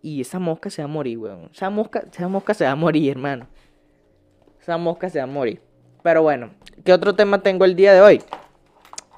Y 0.01 0.23
esa 0.23 0.39
mosca 0.39 0.71
se 0.71 0.81
va 0.81 0.87
a 0.87 0.89
morir, 0.89 1.19
weón. 1.19 1.51
Esa 1.53 1.69
mosca, 1.69 2.03
esa 2.11 2.29
mosca 2.29 2.55
se 2.55 2.65
va 2.65 2.71
a 2.71 2.77
morir, 2.77 3.11
hermano. 3.11 3.47
Esa 4.59 4.79
mosca 4.79 5.11
se 5.11 5.19
va 5.19 5.25
a 5.25 5.27
morir. 5.27 5.61
Pero 6.03 6.23
bueno, 6.23 6.55
¿qué 6.83 6.95
otro 6.95 7.15
tema 7.15 7.43
tengo 7.43 7.67
el 7.67 7.77
día 7.77 7.93
de 7.93 8.01
hoy? 8.01 8.23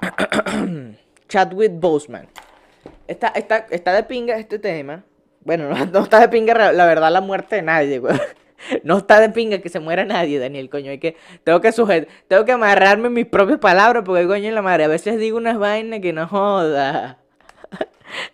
Chadwick 1.29 1.79
Boseman. 1.79 2.27
Está, 3.07 3.29
está, 3.29 3.67
está 3.69 3.93
de 3.93 4.03
pinga 4.03 4.35
este 4.35 4.59
tema. 4.59 5.05
Bueno, 5.45 5.73
no, 5.93 6.03
está 6.03 6.19
de 6.19 6.27
pinga 6.27 6.73
la 6.73 6.85
verdad 6.85 7.09
la 7.09 7.21
muerte 7.21 7.55
de 7.55 7.61
nadie, 7.61 7.99
güey. 7.99 8.19
No 8.83 8.97
está 8.97 9.19
de 9.19 9.29
pinga 9.29 9.59
que 9.59 9.69
se 9.69 9.79
muera 9.79 10.05
nadie, 10.05 10.39
Daniel, 10.39 10.69
coño. 10.69 10.91
Hay 10.91 10.99
que, 10.99 11.15
tengo 11.43 11.61
que 11.61 11.71
sujetar, 11.71 12.11
tengo 12.27 12.45
que 12.45 12.51
amarrarme 12.51 13.09
mis 13.09 13.25
propias 13.25 13.59
palabras 13.59 14.03
porque, 14.05 14.27
coño, 14.27 14.47
en 14.49 14.55
la 14.55 14.61
madre, 14.61 14.85
a 14.85 14.87
veces 14.87 15.17
digo 15.19 15.37
unas 15.37 15.57
vainas 15.57 15.99
que 15.99 16.13
no 16.13 16.27
joda. 16.27 17.19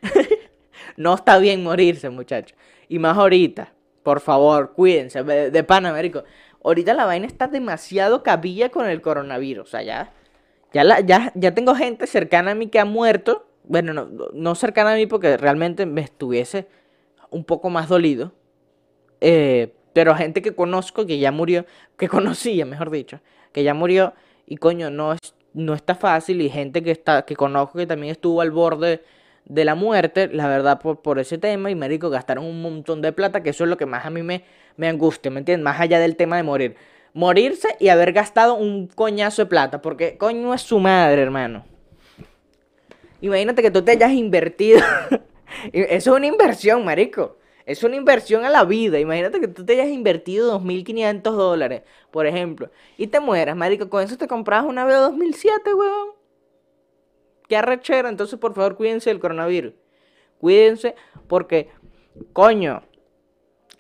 no 0.97 1.13
está 1.13 1.37
bien 1.37 1.63
morirse, 1.63 2.09
muchachos. 2.09 2.57
Y 2.87 2.99
más 2.99 3.17
ahorita. 3.17 3.73
Por 4.03 4.19
favor, 4.19 4.73
cuídense. 4.73 5.23
De, 5.23 5.51
de 5.51 5.63
pan, 5.63 5.85
Américo. 5.85 6.23
Ahorita 6.63 6.93
la 6.93 7.05
vaina 7.05 7.27
está 7.27 7.47
demasiado 7.47 8.23
cabilla 8.23 8.69
con 8.69 8.87
el 8.87 9.01
coronavirus. 9.01 9.67
O 9.67 9.69
sea, 9.69 9.83
ya, 9.83 10.11
ya, 10.73 10.83
la, 10.83 10.99
ya, 10.99 11.31
ya 11.35 11.53
tengo 11.53 11.75
gente 11.75 12.07
cercana 12.07 12.51
a 12.51 12.55
mí 12.55 12.67
que 12.67 12.79
ha 12.79 12.85
muerto 12.85 13.47
bueno, 13.67 13.93
no, 13.93 14.07
no 14.33 14.55
cercana 14.55 14.93
a 14.93 14.95
mí 14.95 15.07
porque 15.07 15.37
realmente 15.37 15.85
me 15.85 16.01
estuviese 16.01 16.67
un 17.29 17.43
poco 17.43 17.69
más 17.69 17.89
dolido. 17.89 18.31
Eh, 19.21 19.73
pero 19.95 20.13
gente 20.13 20.41
que 20.41 20.53
conozco 20.53 21.05
que 21.05 21.19
ya 21.19 21.31
murió, 21.31 21.65
que 21.97 22.09
conocía, 22.09 22.65
mejor 22.65 22.91
dicho, 22.91 23.21
que 23.53 23.63
ya 23.63 23.73
murió 23.73 24.13
y 24.45 24.57
coño, 24.57 24.89
no, 24.89 25.13
es, 25.13 25.33
no 25.53 25.73
está 25.73 25.95
fácil 25.95 26.41
y 26.41 26.49
gente 26.49 26.83
que, 26.83 26.91
está, 26.91 27.21
que 27.21 27.37
conozco 27.37 27.77
que 27.77 27.87
también 27.87 28.11
estuvo 28.11 28.41
al 28.41 28.51
borde 28.51 29.01
de 29.45 29.63
la 29.63 29.73
muerte, 29.73 30.27
la 30.27 30.49
verdad, 30.49 30.81
por, 30.81 31.01
por 31.01 31.17
ese 31.17 31.37
tema 31.37 31.71
y 31.71 31.75
médico 31.75 32.09
gastaron 32.09 32.43
un 32.43 32.61
montón 32.61 33.01
de 33.01 33.13
plata, 33.13 33.41
que 33.41 33.51
eso 33.51 33.63
es 33.63 33.69
lo 33.69 33.77
que 33.77 33.85
más 33.85 34.05
a 34.05 34.09
mí 34.09 34.21
me, 34.21 34.43
me 34.75 34.89
angustia, 34.89 35.31
¿me 35.31 35.39
entiendes? 35.39 35.63
Más 35.63 35.79
allá 35.79 35.97
del 35.99 36.17
tema 36.17 36.35
de 36.35 36.43
morir. 36.43 36.75
Morirse 37.13 37.77
y 37.79 37.87
haber 37.87 38.11
gastado 38.11 38.55
un 38.55 38.87
coñazo 38.87 39.43
de 39.43 39.45
plata, 39.45 39.81
porque 39.81 40.17
coño 40.17 40.53
es 40.53 40.61
su 40.61 40.77
madre, 40.79 41.21
hermano. 41.21 41.63
Imagínate 43.21 43.61
que 43.61 43.71
tú 43.71 43.81
te 43.81 43.91
hayas 43.91 44.11
invertido. 44.11 44.81
Eso 45.71 46.11
es 46.11 46.17
una 46.17 46.27
inversión, 46.27 46.83
marico. 46.83 47.37
Es 47.65 47.83
una 47.83 47.95
inversión 47.95 48.45
a 48.45 48.49
la 48.49 48.63
vida. 48.63 48.99
Imagínate 48.99 49.39
que 49.39 49.47
tú 49.47 49.65
te 49.65 49.73
hayas 49.73 49.89
invertido 49.89 50.59
2.500 50.59 51.21
dólares, 51.31 51.81
por 52.11 52.27
ejemplo, 52.27 52.69
y 52.97 53.07
te 53.07 53.19
mueras, 53.19 53.55
marico. 53.55 53.89
Con 53.89 54.03
eso 54.03 54.17
te 54.17 54.27
comprabas 54.27 54.69
una 54.69 54.85
vez 54.85 54.97
2007, 54.97 55.73
weón. 55.73 56.09
Qué 57.47 57.57
arrechera. 57.57 58.09
Entonces, 58.09 58.39
por 58.39 58.53
favor, 58.53 58.75
cuídense 58.75 59.09
del 59.09 59.19
coronavirus. 59.19 59.73
Cuídense 60.39 60.95
porque, 61.27 61.69
coño, 62.33 62.83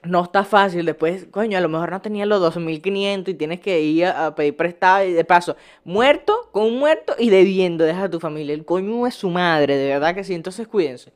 no 0.03 0.23
está 0.23 0.43
fácil. 0.43 0.85
Después, 0.85 1.27
coño, 1.29 1.57
a 1.57 1.61
lo 1.61 1.69
mejor 1.69 1.91
no 1.91 2.01
tenía 2.01 2.25
los 2.25 2.41
2.500 2.41 3.29
y 3.29 3.33
tienes 3.35 3.59
que 3.59 3.81
ir 3.81 4.05
a, 4.05 4.33
pedir 4.33 4.55
prestado 4.55 5.05
y 5.05 5.13
de 5.13 5.25
paso, 5.25 5.55
muerto, 5.83 6.49
con 6.51 6.63
un 6.65 6.79
muerto 6.79 7.15
y 7.19 7.29
debiendo, 7.29 7.83
deja 7.83 8.03
a 8.03 8.09
tu 8.09 8.19
familia. 8.19 8.55
El 8.55 8.65
coño 8.65 9.05
es 9.05 9.13
su 9.15 9.29
madre, 9.29 9.77
de 9.77 9.89
verdad 9.89 10.15
que 10.15 10.23
sí. 10.23 10.33
Entonces 10.33 10.67
cuídense. 10.67 11.11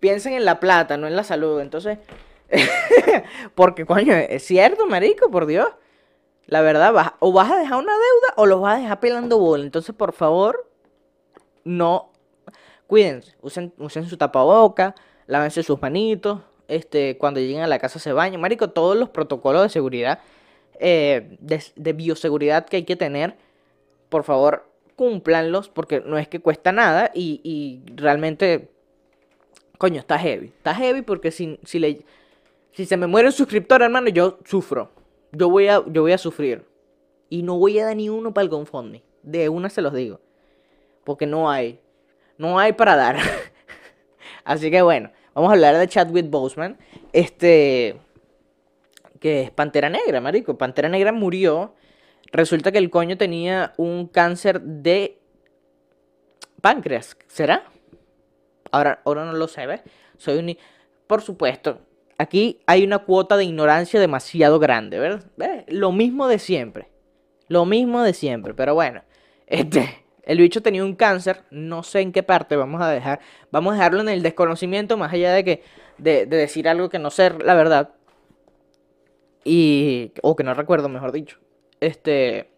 Piensen 0.00 0.34
en 0.34 0.44
la 0.44 0.60
plata, 0.60 0.96
no 0.96 1.06
en 1.06 1.16
la 1.16 1.24
salud. 1.24 1.60
Entonces, 1.60 1.98
porque 3.54 3.84
coño, 3.84 4.14
es 4.14 4.44
cierto, 4.44 4.86
marico, 4.86 5.30
por 5.30 5.46
Dios. 5.46 5.68
La 6.46 6.62
verdad, 6.62 6.92
vas, 6.92 7.12
o 7.18 7.32
vas 7.32 7.50
a 7.50 7.58
dejar 7.58 7.78
una 7.78 7.92
deuda 7.92 8.34
o 8.36 8.46
los 8.46 8.60
vas 8.60 8.78
a 8.78 8.80
dejar 8.80 9.00
pelando 9.00 9.38
bola. 9.38 9.64
Entonces, 9.64 9.94
por 9.94 10.12
favor, 10.12 10.70
no. 11.64 12.12
Cuídense, 12.86 13.34
usen, 13.42 13.74
usen 13.78 14.06
su 14.06 14.16
tapaboca, 14.16 14.94
lávense 15.26 15.62
sus 15.62 15.80
manitos, 15.82 16.40
este, 16.68 17.18
cuando 17.18 17.40
lleguen 17.40 17.62
a 17.62 17.66
la 17.66 17.78
casa 17.78 17.98
se 17.98 18.12
bañan. 18.12 18.40
Marico, 18.40 18.70
todos 18.70 18.96
los 18.96 19.10
protocolos 19.10 19.62
de 19.62 19.68
seguridad, 19.68 20.20
eh, 20.80 21.36
de, 21.40 21.92
bioseguridad 21.92 22.66
que 22.66 22.76
hay 22.76 22.84
que 22.84 22.96
tener, 22.96 23.36
por 24.08 24.24
favor, 24.24 24.70
cúmplanlos, 24.96 25.68
porque 25.68 26.00
no 26.00 26.18
es 26.18 26.28
que 26.28 26.40
cuesta 26.40 26.72
nada 26.72 27.10
y, 27.14 27.40
y 27.42 27.82
realmente, 27.94 28.70
coño, 29.78 30.00
está 30.00 30.18
heavy. 30.18 30.48
Está 30.48 30.74
heavy 30.74 31.02
porque 31.02 31.30
si, 31.30 31.58
si, 31.64 31.78
le, 31.78 32.04
si 32.72 32.84
se 32.84 32.96
me 32.96 33.06
muere 33.06 33.28
un 33.28 33.32
suscriptor, 33.32 33.82
hermano, 33.82 34.08
yo 34.10 34.38
sufro. 34.44 34.92
Yo 35.32 35.48
voy 35.48 35.68
a, 35.68 35.82
yo 35.86 36.02
voy 36.02 36.12
a 36.12 36.18
sufrir. 36.18 36.66
Y 37.30 37.42
no 37.42 37.58
voy 37.58 37.78
a 37.78 37.86
dar 37.86 37.96
ni 37.96 38.08
uno 38.08 38.34
para 38.34 38.42
el 38.42 38.48
GoFundMe. 38.48 39.02
De 39.22 39.48
una 39.48 39.70
se 39.70 39.82
los 39.82 39.94
digo. 39.94 40.20
Porque 41.04 41.26
no 41.26 41.50
hay. 41.50 41.80
No 42.36 42.58
hay 42.58 42.72
para 42.72 42.96
dar. 42.96 43.18
Así 44.44 44.70
que 44.70 44.82
bueno. 44.82 45.10
Vamos 45.34 45.50
a 45.50 45.54
hablar 45.54 45.76
de 45.76 45.88
Chadwick 45.88 46.28
Boseman. 46.30 46.78
Este. 47.12 48.00
Que 49.20 49.42
es 49.42 49.50
Pantera 49.50 49.88
Negra, 49.88 50.20
marico. 50.20 50.58
Pantera 50.58 50.88
Negra 50.88 51.12
murió. 51.12 51.74
Resulta 52.32 52.72
que 52.72 52.78
el 52.78 52.90
coño 52.90 53.16
tenía 53.16 53.72
un 53.76 54.06
cáncer 54.06 54.60
de 54.60 55.18
páncreas. 56.60 57.16
¿Será? 57.26 57.64
Ahora, 58.70 59.00
ahora 59.04 59.24
no 59.24 59.32
lo 59.32 59.48
sé, 59.48 59.66
¿ves? 59.66 59.82
Soy 60.16 60.38
un. 60.38 60.56
Por 61.06 61.22
supuesto, 61.22 61.80
aquí 62.18 62.60
hay 62.66 62.84
una 62.84 63.00
cuota 63.00 63.36
de 63.36 63.44
ignorancia 63.44 64.00
demasiado 64.00 64.58
grande, 64.58 64.98
¿verdad? 64.98 65.24
¿Ves? 65.36 65.64
Lo 65.68 65.92
mismo 65.92 66.28
de 66.28 66.38
siempre. 66.38 66.88
Lo 67.48 67.64
mismo 67.64 68.02
de 68.02 68.12
siempre. 68.12 68.54
Pero 68.54 68.74
bueno, 68.74 69.02
este. 69.46 70.04
El 70.28 70.40
bicho 70.40 70.60
tenía 70.60 70.84
un 70.84 70.94
cáncer, 70.94 71.44
no 71.50 71.82
sé 71.82 72.00
en 72.00 72.12
qué 72.12 72.22
parte, 72.22 72.54
vamos 72.54 72.82
a 72.82 72.90
dejar, 72.90 73.18
vamos 73.50 73.72
a 73.72 73.76
dejarlo 73.76 74.02
en 74.02 74.10
el 74.10 74.22
desconocimiento, 74.22 74.98
más 74.98 75.10
allá 75.10 75.32
de 75.32 75.42
que, 75.42 75.62
de, 75.96 76.26
decir 76.26 76.68
algo 76.68 76.90
que 76.90 76.98
no 76.98 77.10
sé 77.10 77.30
la 77.30 77.54
verdad. 77.54 77.94
Y, 79.44 80.12
o 80.20 80.36
que 80.36 80.44
no 80.44 80.52
recuerdo, 80.52 80.90
mejor 80.90 81.12
dicho. 81.12 81.38
Este, 81.80 82.50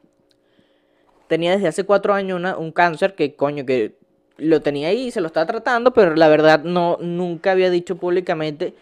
tenía 1.29 1.53
desde 1.53 1.69
hace 1.69 1.85
cuatro 1.85 2.13
años 2.13 2.43
un 2.59 2.73
cáncer 2.73 3.15
que, 3.15 3.37
coño, 3.37 3.65
que 3.65 4.00
lo 4.41 4.61
tenía 4.63 4.89
ahí, 4.89 5.11
se 5.11 5.21
lo 5.21 5.29
estaba 5.29 5.47
tratando, 5.47 5.93
pero 5.93 6.17
la 6.17 6.29
verdad 6.29 6.65
no, 6.65 6.99
nunca 7.01 7.53
había 7.53 7.71
dicho 7.71 7.97
públicamente 7.97 8.75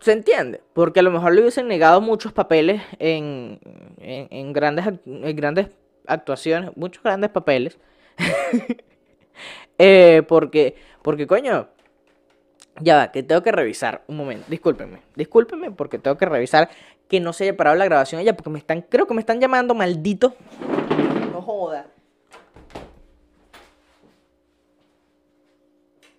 se 0.00 0.12
entiende, 0.12 0.62
porque 0.72 1.00
a 1.00 1.02
lo 1.02 1.10
mejor 1.10 1.34
le 1.34 1.42
hubiesen 1.42 1.68
negado 1.68 2.00
muchos 2.00 2.32
papeles 2.32 2.82
en, 2.98 3.60
en, 3.98 4.52
grandes, 4.52 4.86
en 5.06 5.36
grandes 5.36 5.68
actuaciones, 6.06 6.70
muchos 6.76 7.02
grandes 7.02 7.30
papeles. 7.30 7.78
Eh, 9.82 10.22
porque, 10.28 10.76
porque 11.00 11.26
coño, 11.26 11.68
ya 12.82 12.96
va, 12.96 13.10
que 13.10 13.22
tengo 13.22 13.42
que 13.42 13.50
revisar 13.50 14.04
un 14.08 14.18
momento. 14.18 14.44
Discúlpenme, 14.50 14.98
discúlpenme 15.16 15.70
porque 15.70 15.98
tengo 15.98 16.18
que 16.18 16.26
revisar 16.26 16.68
que 17.08 17.18
no 17.18 17.32
se 17.32 17.44
haya 17.44 17.56
parado 17.56 17.76
la 17.76 17.86
grabación 17.86 18.22
ya, 18.22 18.36
porque 18.36 18.50
me 18.50 18.58
están, 18.58 18.82
creo 18.82 19.06
que 19.06 19.14
me 19.14 19.20
están 19.20 19.40
llamando 19.40 19.74
maldito. 19.74 20.34
No 21.32 21.40
joda. 21.40 21.86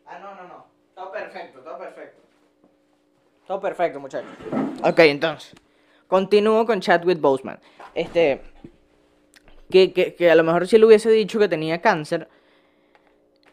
Ah, 0.08 0.18
no, 0.18 0.34
no, 0.34 0.48
no. 0.48 0.66
Todo 0.96 1.12
perfecto, 1.12 1.60
todo 1.60 1.78
perfecto. 1.78 2.22
Todo 3.52 3.60
perfecto, 3.60 4.00
muchachos. 4.00 4.32
Ok, 4.82 5.00
entonces. 5.00 5.54
Continúo 6.08 6.66
con 6.66 6.80
Chadwick 6.80 7.20
Boseman. 7.20 7.60
Este. 7.94 8.40
Que, 9.70 9.92
que, 9.92 10.16
que 10.16 10.32
a 10.32 10.36
lo 10.36 10.44
mejor 10.44 10.70
si 10.70 10.78
le 10.78 10.86
hubiese 10.86 11.10
dicho 11.12 11.38
que 11.38 11.50
tenía 11.50 11.82
cáncer, 11.82 12.30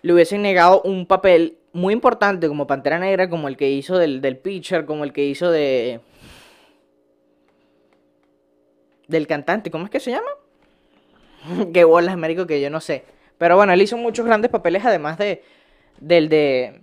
le 0.02 0.12
hubiesen 0.12 0.42
negado 0.42 0.82
un 0.82 1.04
papel 1.04 1.58
muy 1.72 1.92
importante 1.92 2.46
como 2.46 2.68
Pantera 2.68 3.00
Negra, 3.00 3.28
como 3.28 3.48
el 3.48 3.56
que 3.56 3.70
hizo 3.70 3.98
del, 3.98 4.20
del 4.20 4.37
pitcher, 4.37 4.87
como 4.87 5.02
el 5.02 5.12
que 5.12 5.24
hizo 5.24 5.50
de. 5.50 6.00
Del 9.08 9.26
cantante, 9.26 9.68
¿cómo 9.68 9.87
es 9.87 9.90
que 9.90 9.98
se 9.98 10.12
llama? 10.12 10.30
Qué 11.74 11.82
bolas, 11.82 12.16
médico, 12.16 12.46
que 12.46 12.61
yo 12.61 12.70
no 12.70 12.80
sé. 12.80 13.02
Pero 13.37 13.56
bueno, 13.56 13.72
él 13.72 13.82
hizo 13.82 13.96
muchos 13.96 14.24
grandes 14.24 14.52
papeles, 14.52 14.84
además 14.84 15.18
de. 15.18 15.42
Del 15.98 16.28
de. 16.28 16.82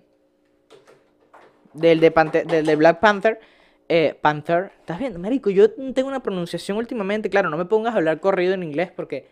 Del 1.75 1.99
de, 1.99 2.11
Pante- 2.11 2.45
del 2.45 2.65
de 2.65 2.75
Black 2.75 2.99
Panther. 2.99 3.39
Eh, 3.87 4.17
Panther. 4.19 4.71
¿Estás 4.79 4.97
viendo, 4.97 5.19
marico? 5.19 5.49
Yo 5.49 5.71
tengo 5.71 6.07
una 6.07 6.23
pronunciación 6.23 6.77
últimamente. 6.77 7.29
Claro, 7.29 7.49
no 7.49 7.57
me 7.57 7.65
pongas 7.65 7.93
a 7.93 7.97
hablar 7.97 8.19
corrido 8.19 8.53
en 8.53 8.63
inglés 8.63 8.91
porque 8.95 9.27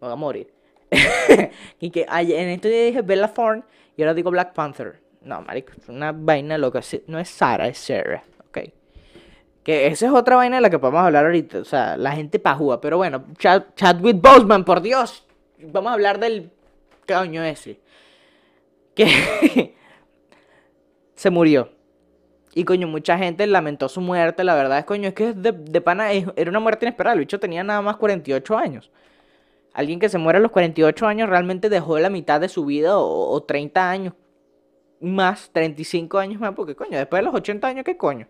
me 0.00 0.06
voy 0.06 0.12
a 0.12 0.16
morir. 0.16 0.52
y 1.80 1.90
que 1.90 2.06
en 2.08 2.48
este 2.48 2.68
día 2.68 2.84
dije 2.84 3.02
Bella 3.02 3.28
Thorne 3.28 3.62
y 3.96 4.02
ahora 4.02 4.14
digo 4.14 4.30
Black 4.30 4.52
Panther. 4.52 5.00
No, 5.22 5.42
marico, 5.42 5.72
es 5.76 5.88
una 5.88 6.12
vaina 6.12 6.56
loca. 6.58 6.80
No 7.06 7.18
es 7.18 7.28
Sara, 7.28 7.66
es 7.68 7.78
Sarah. 7.78 8.22
Ok. 8.48 8.58
Que 9.62 9.86
esa 9.88 10.06
es 10.06 10.12
otra 10.12 10.36
vaina 10.36 10.56
de 10.56 10.62
la 10.62 10.70
que 10.70 10.78
podemos 10.78 11.02
hablar 11.02 11.26
ahorita. 11.26 11.58
O 11.58 11.64
sea, 11.64 11.96
la 11.96 12.12
gente 12.12 12.38
pajúa. 12.38 12.80
Pero 12.80 12.96
bueno, 12.96 13.24
Chad, 13.38 13.64
Chadwick 13.74 14.20
Boseman, 14.20 14.64
por 14.64 14.80
Dios. 14.80 15.26
Vamos 15.62 15.90
a 15.90 15.94
hablar 15.94 16.18
del 16.18 16.50
coño 17.06 17.42
ese. 17.44 17.80
Que 18.94 19.74
se 21.20 21.28
murió. 21.28 21.68
Y 22.54 22.64
coño, 22.64 22.88
mucha 22.88 23.18
gente 23.18 23.46
lamentó 23.46 23.88
su 23.90 24.00
muerte. 24.00 24.42
La 24.42 24.54
verdad 24.54 24.78
es, 24.78 24.84
coño, 24.86 25.08
es 25.08 25.14
que 25.14 25.34
de, 25.34 25.52
de 25.52 25.80
pana 25.82 26.12
es- 26.12 26.26
era 26.34 26.50
una 26.50 26.60
muerte 26.60 26.86
inesperada. 26.86 27.12
El 27.14 27.20
bicho 27.20 27.38
tenía 27.38 27.62
nada 27.62 27.82
más 27.82 27.96
48 27.98 28.56
años. 28.56 28.90
Alguien 29.74 30.00
que 30.00 30.08
se 30.08 30.16
muere 30.18 30.38
a 30.38 30.40
los 30.42 30.50
48 30.50 31.06
años 31.06 31.28
realmente 31.28 31.68
dejó 31.68 31.98
la 31.98 32.08
mitad 32.10 32.40
de 32.40 32.48
su 32.48 32.64
vida 32.64 32.98
o, 32.98 33.30
o 33.32 33.42
30 33.42 33.90
años 33.90 34.14
más, 35.00 35.50
35 35.52 36.18
años 36.18 36.40
más. 36.40 36.54
Porque 36.54 36.74
coño, 36.74 36.96
después 36.98 37.20
de 37.20 37.26
los 37.26 37.34
80 37.34 37.68
años, 37.68 37.84
¿qué 37.84 37.96
coño? 37.98 38.26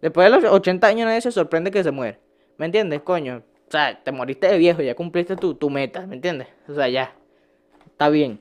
Después 0.00 0.30
de 0.32 0.40
los 0.40 0.50
80 0.52 0.86
años 0.88 1.06
nadie 1.06 1.20
se 1.20 1.32
sorprende 1.32 1.70
que 1.70 1.84
se 1.84 1.90
muere. 1.90 2.18
¿Me 2.56 2.66
entiendes, 2.66 3.02
coño? 3.02 3.42
O 3.68 3.70
sea, 3.70 4.02
te 4.02 4.10
moriste 4.12 4.48
de 4.48 4.58
viejo, 4.58 4.82
ya 4.82 4.94
cumpliste 4.94 5.36
tu, 5.36 5.54
tu 5.54 5.70
meta, 5.70 6.06
¿me 6.06 6.16
entiendes? 6.16 6.48
O 6.68 6.74
sea, 6.74 6.88
ya. 6.88 7.14
Está 7.86 8.08
bien. 8.08 8.40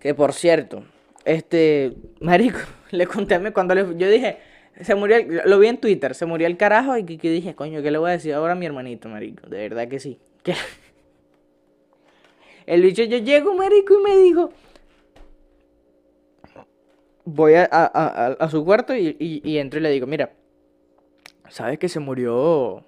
Que 0.00 0.14
por 0.14 0.32
cierto, 0.32 0.84
este, 1.24 1.94
marico, 2.20 2.58
le 2.90 3.06
conté 3.06 3.34
a 3.34 3.38
mi- 3.38 3.50
cuando 3.52 3.74
le, 3.74 3.82
yo 3.96 4.08
dije, 4.08 4.38
se 4.80 4.94
murió, 4.94 5.16
el- 5.16 5.42
lo 5.46 5.58
vi 5.58 5.68
en 5.68 5.78
Twitter, 5.78 6.14
se 6.14 6.26
murió 6.26 6.46
el 6.46 6.56
carajo 6.56 6.96
y 6.96 7.04
que, 7.04 7.30
dije, 7.30 7.54
coño, 7.54 7.82
¿qué 7.82 7.90
le 7.90 7.98
voy 7.98 8.10
a 8.10 8.12
decir 8.14 8.34
ahora 8.34 8.52
a 8.52 8.56
mi 8.56 8.66
hermanito, 8.66 9.08
marico? 9.08 9.48
De 9.48 9.58
verdad 9.68 9.88
que 9.88 10.00
sí. 10.00 10.18
El 12.66 12.80
bicho, 12.82 13.02
yo 13.04 13.18
llego, 13.18 13.54
marico, 13.54 13.94
y 13.94 14.02
me 14.02 14.16
dijo, 14.16 14.50
voy 17.24 17.54
a- 17.54 17.68
a- 17.70 18.36
a 18.38 18.48
su 18.48 18.64
cuarto 18.64 18.94
y, 18.94 19.16
y, 19.18 19.40
y 19.48 19.58
entro 19.58 19.80
y 19.80 19.82
le 19.82 19.90
digo, 19.90 20.06
mira, 20.06 20.32
¿sabes 21.48 21.78
que 21.78 21.88
se 21.88 22.00
murió 22.00 22.84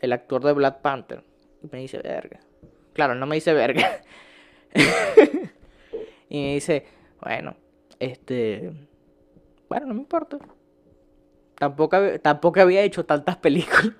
el 0.00 0.12
actor 0.12 0.42
de 0.44 0.52
Black 0.52 0.80
Panther? 0.82 1.22
Y 1.62 1.68
me 1.72 1.78
dice, 1.80 1.98
verga. 1.98 2.40
Claro, 2.92 3.14
no 3.14 3.26
me 3.26 3.36
dice 3.36 3.52
verga. 3.52 4.00
y 6.28 6.40
me 6.42 6.54
dice, 6.54 6.84
bueno, 7.20 7.56
este, 8.00 8.72
bueno, 9.68 9.86
no 9.86 9.94
me 9.94 10.00
importa. 10.00 10.38
Tampoco, 11.56 11.96
tampoco 12.22 12.60
había 12.60 12.82
hecho 12.82 13.04
tantas 13.04 13.36
películas. 13.36 13.92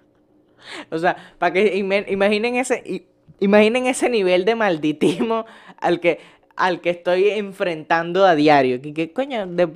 o 0.90 0.98
sea, 0.98 1.16
para 1.38 1.52
que 1.52 1.76
ima- 1.76 2.04
imaginen 2.10 2.56
ese, 2.56 3.06
imaginen 3.40 3.86
ese 3.86 4.08
nivel 4.08 4.44
de 4.44 4.54
malditismo 4.56 5.46
al 5.78 6.00
que, 6.00 6.18
al 6.56 6.80
que 6.80 6.90
estoy 6.90 7.28
enfrentando 7.30 8.24
a 8.24 8.34
diario. 8.34 8.80
Que 8.82 9.12
coño, 9.12 9.46
de, 9.46 9.68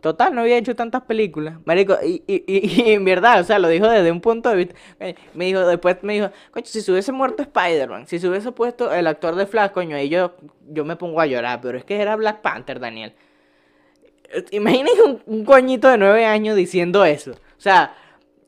total, 0.00 0.34
no 0.34 0.42
había 0.42 0.56
hecho 0.58 0.74
tantas 0.76 1.02
películas. 1.02 1.58
Marico, 1.64 1.96
y, 2.04 2.22
y, 2.26 2.44
y- 2.46 2.82
y 2.90 2.92
en 2.92 3.04
verdad, 3.04 3.40
o 3.40 3.44
sea, 3.44 3.58
lo 3.58 3.68
dijo 3.68 3.88
desde 3.88 4.10
un 4.12 4.20
punto 4.20 4.50
de 4.50 4.56
vista. 4.56 4.74
eh, 5.00 5.14
Me 5.34 5.46
dijo, 5.46 5.66
después 5.66 5.98
me 6.02 6.14
dijo, 6.14 6.30
coño, 6.50 6.66
si 6.66 6.80
se 6.80 6.92
hubiese 6.92 7.12
muerto 7.12 7.42
Spider-Man, 7.42 8.06
si 8.06 8.18
se 8.18 8.28
hubiese 8.28 8.52
puesto 8.52 8.92
el 8.92 9.06
actor 9.06 9.34
de 9.36 9.46
Flash, 9.46 9.70
coño, 9.72 9.96
ahí 9.96 10.08
yo, 10.08 10.34
yo 10.68 10.84
me 10.84 10.96
pongo 10.96 11.20
a 11.20 11.26
llorar, 11.26 11.60
pero 11.62 11.78
es 11.78 11.84
que 11.84 11.96
era 12.00 12.16
Black 12.16 12.40
Panther, 12.42 12.80
Daniel. 12.80 13.14
Eh, 14.32 14.44
Imagínense 14.52 15.02
un, 15.02 15.22
un 15.26 15.44
coñito 15.44 15.88
de 15.88 15.98
nueve 15.98 16.24
años 16.24 16.56
diciendo 16.56 17.04
eso. 17.04 17.32
O 17.32 17.60
sea, 17.60 17.94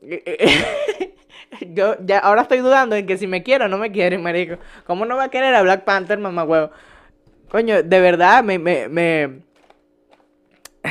yo 1.73 1.95
ya 2.05 2.19
ahora 2.19 2.43
estoy 2.43 2.59
dudando 2.59 2.95
en 2.95 3.05
que 3.05 3.17
si 3.17 3.27
me 3.27 3.43
quiero 3.43 3.65
o 3.65 3.67
no 3.67 3.77
me 3.77 3.91
quieren, 3.91 4.21
marico. 4.21 4.57
¿Cómo 4.85 5.05
no 5.05 5.15
va 5.17 5.25
a 5.25 5.29
querer 5.29 5.53
a 5.55 5.61
Black 5.61 5.83
Panther, 5.83 6.17
mamá 6.19 6.43
huevo? 6.43 6.71
Coño, 7.49 7.83
de 7.83 7.99
verdad 8.01 8.43
me, 8.43 8.59
me, 8.59 8.89
me, 8.89 9.41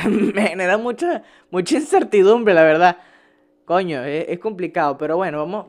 me 0.33 0.47
genera 0.47 0.77
mucha, 0.77 1.23
mucha 1.51 1.75
incertidumbre, 1.75 2.53
la 2.53 2.63
verdad. 2.63 2.97
Coño, 3.65 4.03
es, 4.03 4.25
es 4.29 4.39
complicado, 4.39 4.97
pero 4.97 5.17
bueno, 5.17 5.39
vamos, 5.39 5.67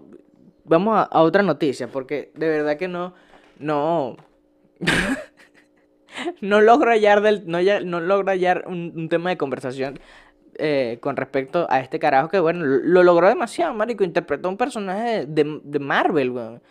vamos 0.64 0.96
a, 0.96 1.02
a 1.02 1.22
otra 1.22 1.42
noticia, 1.42 1.88
porque 1.88 2.30
de 2.34 2.48
verdad 2.48 2.76
que 2.76 2.88
no, 2.88 3.14
no, 3.58 4.16
no 6.40 6.60
logro 6.60 6.90
hallar 6.90 7.20
del, 7.20 7.42
no, 7.46 7.58
no 7.84 8.00
logro 8.00 8.30
hallar 8.30 8.64
un, 8.66 9.08
tema 9.08 9.30
de 9.30 9.36
conversación 9.36 9.98
eh, 10.56 10.98
con 11.00 11.16
respecto 11.16 11.66
a 11.70 11.80
este 11.80 11.98
carajo 11.98 12.28
que, 12.28 12.40
bueno, 12.40 12.64
lo, 12.64 12.78
lo 12.78 13.02
logró 13.02 13.28
demasiado, 13.28 13.74
marico, 13.74 14.04
interpretó 14.04 14.48
un 14.48 14.56
personaje 14.56 15.26
de, 15.26 15.60
de 15.62 15.78
Marvel, 15.78 16.30
weón. 16.30 16.62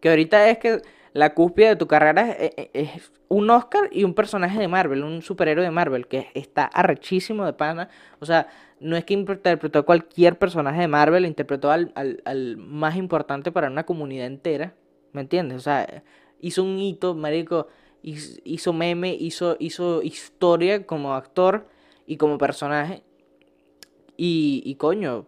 Que 0.00 0.10
ahorita 0.10 0.50
es 0.50 0.58
que 0.58 0.82
la 1.16 1.34
cúspide 1.34 1.68
de 1.68 1.76
tu 1.76 1.86
carrera 1.86 2.30
es, 2.32 2.52
es- 2.56 2.70
es 2.94 3.12
un 3.28 3.48
Oscar 3.50 3.88
y 3.90 4.04
un 4.04 4.14
personaje 4.14 4.58
de 4.58 4.68
Marvel, 4.68 5.02
un 5.02 5.22
superhéroe 5.22 5.64
de 5.64 5.70
Marvel, 5.70 6.06
que 6.06 6.28
está 6.34 6.64
arrechísimo 6.66 7.44
de 7.44 7.52
pana. 7.54 7.88
O 8.20 8.26
sea, 8.26 8.48
no 8.80 8.96
es 8.96 9.04
que 9.04 9.14
interpretó 9.14 9.78
a 9.80 9.82
cualquier 9.82 10.38
personaje 10.38 10.80
de 10.82 10.88
Marvel, 10.88 11.24
interpretó 11.26 11.70
al, 11.70 11.92
al, 11.94 12.22
al 12.24 12.56
más 12.58 12.96
importante 12.96 13.50
para 13.50 13.68
una 13.68 13.84
comunidad 13.86 14.26
entera. 14.26 14.74
¿Me 15.12 15.22
entiendes? 15.22 15.56
O 15.58 15.60
sea, 15.60 16.04
hizo 16.40 16.62
un 16.62 16.78
hito, 16.78 17.14
marico, 17.14 17.68
hiz- 18.02 18.40
hizo 18.44 18.72
meme, 18.72 19.14
hizo, 19.14 19.56
hizo 19.58 20.02
historia 20.02 20.86
como 20.86 21.14
actor 21.14 21.66
y 22.06 22.18
como 22.18 22.36
personaje. 22.38 23.02
Y, 24.18 24.62
y 24.64 24.74
coño, 24.76 25.26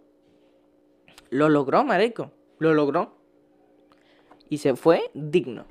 lo 1.30 1.48
logró, 1.48 1.82
marico, 1.84 2.30
lo 2.58 2.74
logró. 2.74 3.16
Y 4.50 4.58
se 4.58 4.76
fue 4.76 5.10
digno. 5.14 5.66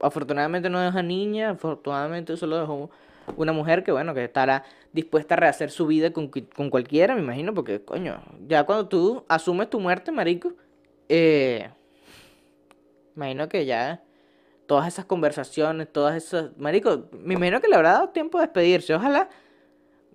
Afortunadamente 0.00 0.70
no 0.70 0.80
dejó 0.80 1.02
niña, 1.02 1.50
afortunadamente 1.50 2.36
solo 2.36 2.58
dejó 2.60 2.90
una 3.36 3.52
mujer 3.52 3.84
que, 3.84 3.92
bueno, 3.92 4.14
que 4.14 4.24
estará 4.24 4.64
dispuesta 4.92 5.34
a 5.34 5.36
rehacer 5.36 5.70
su 5.70 5.86
vida 5.86 6.12
con, 6.12 6.28
con 6.28 6.70
cualquiera, 6.70 7.14
me 7.14 7.20
imagino, 7.20 7.54
porque, 7.54 7.82
coño, 7.82 8.20
ya 8.46 8.64
cuando 8.64 8.88
tú 8.88 9.24
asumes 9.28 9.70
tu 9.70 9.78
muerte, 9.80 10.10
marico, 10.10 10.52
eh, 11.08 11.70
imagino 13.14 13.48
que 13.48 13.66
ya 13.66 14.02
todas 14.66 14.88
esas 14.88 15.04
conversaciones, 15.04 15.92
todas 15.92 16.16
esas, 16.16 16.56
marico, 16.56 17.08
me 17.12 17.34
imagino 17.34 17.60
que 17.60 17.68
le 17.68 17.76
habrá 17.76 17.92
dado 17.92 18.08
tiempo 18.10 18.38
de 18.38 18.46
despedirse, 18.46 18.94
ojalá, 18.94 19.28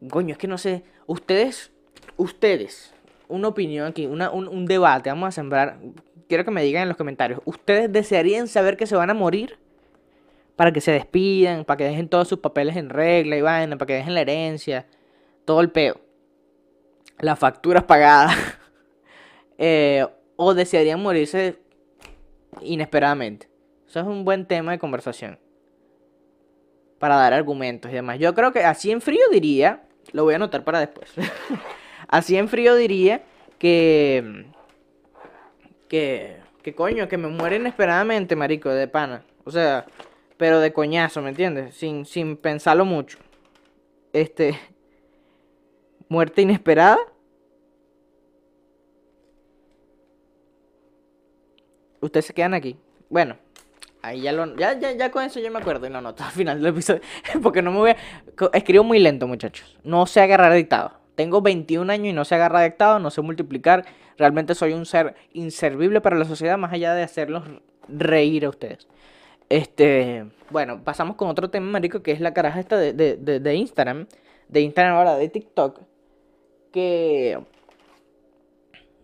coño, 0.10 0.34
es 0.34 0.38
que 0.38 0.48
no 0.48 0.58
sé, 0.58 0.84
ustedes, 1.06 1.72
ustedes, 2.18 2.94
una 3.28 3.48
opinión 3.48 3.88
aquí, 3.88 4.06
una, 4.06 4.32
un, 4.32 4.48
un 4.48 4.66
debate, 4.66 5.10
vamos 5.10 5.30
a 5.30 5.32
sembrar, 5.32 5.80
quiero 6.28 6.46
que 6.46 6.52
me 6.52 6.64
digan 6.64 6.84
en 6.84 6.90
los 6.90 6.98
comentarios, 6.98 7.42
¿ustedes 7.46 7.92
desearían 7.92 8.48
saber 8.48 8.78
que 8.78 8.88
se 8.88 8.96
van 8.96 9.10
a 9.10 9.14
morir? 9.14 9.58
Para 10.56 10.72
que 10.72 10.82
se 10.82 10.92
despidan, 10.92 11.66
para 11.66 11.78
que 11.78 11.84
dejen 11.84 12.08
todos 12.08 12.28
sus 12.28 12.40
papeles 12.40 12.76
en 12.78 12.90
regla 12.90 13.36
y 13.36 13.42
vaina, 13.42 13.78
para 13.78 13.88
que 13.88 13.94
dejen 13.96 14.14
la 14.14 14.22
herencia, 14.22 14.88
todo 15.44 15.62
el 15.62 15.72
peo. 15.72 16.00
Las 17.20 17.40
facturas 17.40 17.84
pagadas. 17.84 18.36
Eh, 19.58 20.06
o 20.36 20.54
desearían 20.54 21.02
morirse 21.02 21.58
inesperadamente. 22.62 23.48
Eso 23.88 24.02
es 24.02 24.06
un 24.06 24.26
buen 24.26 24.46
tema 24.46 24.74
de 24.74 24.80
conversación. 24.80 25.40
Para 27.00 27.16
dar 27.16 27.32
argumentos 27.32 27.90
y 27.90 27.94
demás. 27.94 28.20
Yo 28.20 28.34
creo 28.34 28.52
que 28.52 28.66
así 28.66 28.92
en 28.92 29.00
frío 29.00 29.24
diría, 29.32 29.84
Lo 30.12 30.26
voy 30.26 30.34
a 30.34 30.36
anotar 30.36 30.66
para 30.66 30.82
después. 30.82 31.10
Así 32.08 32.38
en 32.38 32.48
frío 32.48 32.76
diría 32.76 33.24
que. 33.58 34.46
Que. 35.88 36.38
Que 36.62 36.74
coño, 36.74 37.08
que 37.08 37.18
me 37.18 37.28
muere 37.28 37.58
inesperadamente, 37.58 38.36
marico, 38.36 38.70
de 38.70 38.88
pana. 38.88 39.24
O 39.44 39.52
sea, 39.52 39.86
pero 40.38 40.60
de 40.60 40.74
coñazo, 40.74 41.22
¿me 41.22 41.30
entiendes? 41.30 41.76
Sin, 41.76 42.06
sin 42.06 42.38
pensarlo 42.38 42.86
mucho. 42.86 43.18
Este. 44.14 44.60
Muerte 46.10 46.42
inesperada. 46.42 47.00
Ustedes 52.02 52.26
se 52.26 52.34
quedan 52.34 52.54
aquí. 52.54 52.78
Bueno, 53.10 53.38
ahí 54.02 54.22
ya 54.22 54.32
lo. 54.32 54.56
Ya, 54.56 54.78
ya, 54.78 54.92
ya 54.92 55.10
con 55.12 55.24
eso 55.24 55.40
yo 55.40 55.52
me 55.52 55.60
acuerdo 55.60 55.88
y 55.88 55.90
lo 55.90 55.98
anoto 55.98 56.24
al 56.24 56.32
final 56.32 56.62
del 56.62 56.74
episodio. 56.74 57.02
Porque 57.42 57.62
no 57.62 57.72
me 57.72 57.78
voy 57.78 57.92
a. 57.92 57.98
Escribo 58.54 58.84
muy 58.84 59.00
lento, 59.00 59.28
muchachos. 59.28 59.78
No 59.84 60.06
sé 60.06 60.22
agarrar 60.22 60.54
dictado. 60.54 60.94
Tengo 61.16 61.42
21 61.42 61.92
años 61.92 62.08
y 62.08 62.14
no 62.14 62.26
sé 62.26 62.36
agarrar 62.36 62.66
dictado, 62.66 63.00
no 63.00 63.10
sé 63.10 63.22
multiplicar. 63.22 63.86
Realmente 64.18 64.54
soy 64.54 64.74
un 64.74 64.86
ser 64.86 65.16
inservible 65.34 66.02
para 66.02 66.18
la 66.18 66.26
sociedad, 66.26 66.58
más 66.58 66.74
allá 66.74 66.94
de 66.94 67.04
hacerlos 67.04 67.44
reír 67.88 68.46
a 68.46 68.50
ustedes. 68.50 68.88
Este. 69.50 70.26
Bueno, 70.50 70.84
pasamos 70.84 71.16
con 71.16 71.30
otro 71.30 71.50
tema, 71.50 71.68
marico, 71.72 72.02
que 72.02 72.12
es 72.12 72.20
la 72.20 72.34
caraja 72.34 72.60
esta 72.60 72.78
de, 72.78 72.94
de, 72.94 73.40
de, 73.40 73.56
Instagram. 73.56 74.08
De 74.48 74.62
Instagram 74.62 74.96
ahora, 74.96 75.16
de 75.18 75.30
TikTok. 75.30 75.82
Que. 76.72 77.40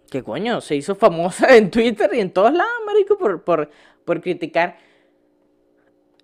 Que 0.09 0.23
coño, 0.23 0.59
se 0.61 0.75
hizo 0.75 0.95
famosa 0.95 1.55
en 1.55 1.71
Twitter 1.71 2.09
y 2.13 2.19
en 2.19 2.31
todos 2.31 2.53
lados, 2.53 2.73
marico, 2.85 3.17
por, 3.17 3.43
por, 3.43 3.69
por 4.03 4.21
criticar 4.21 4.77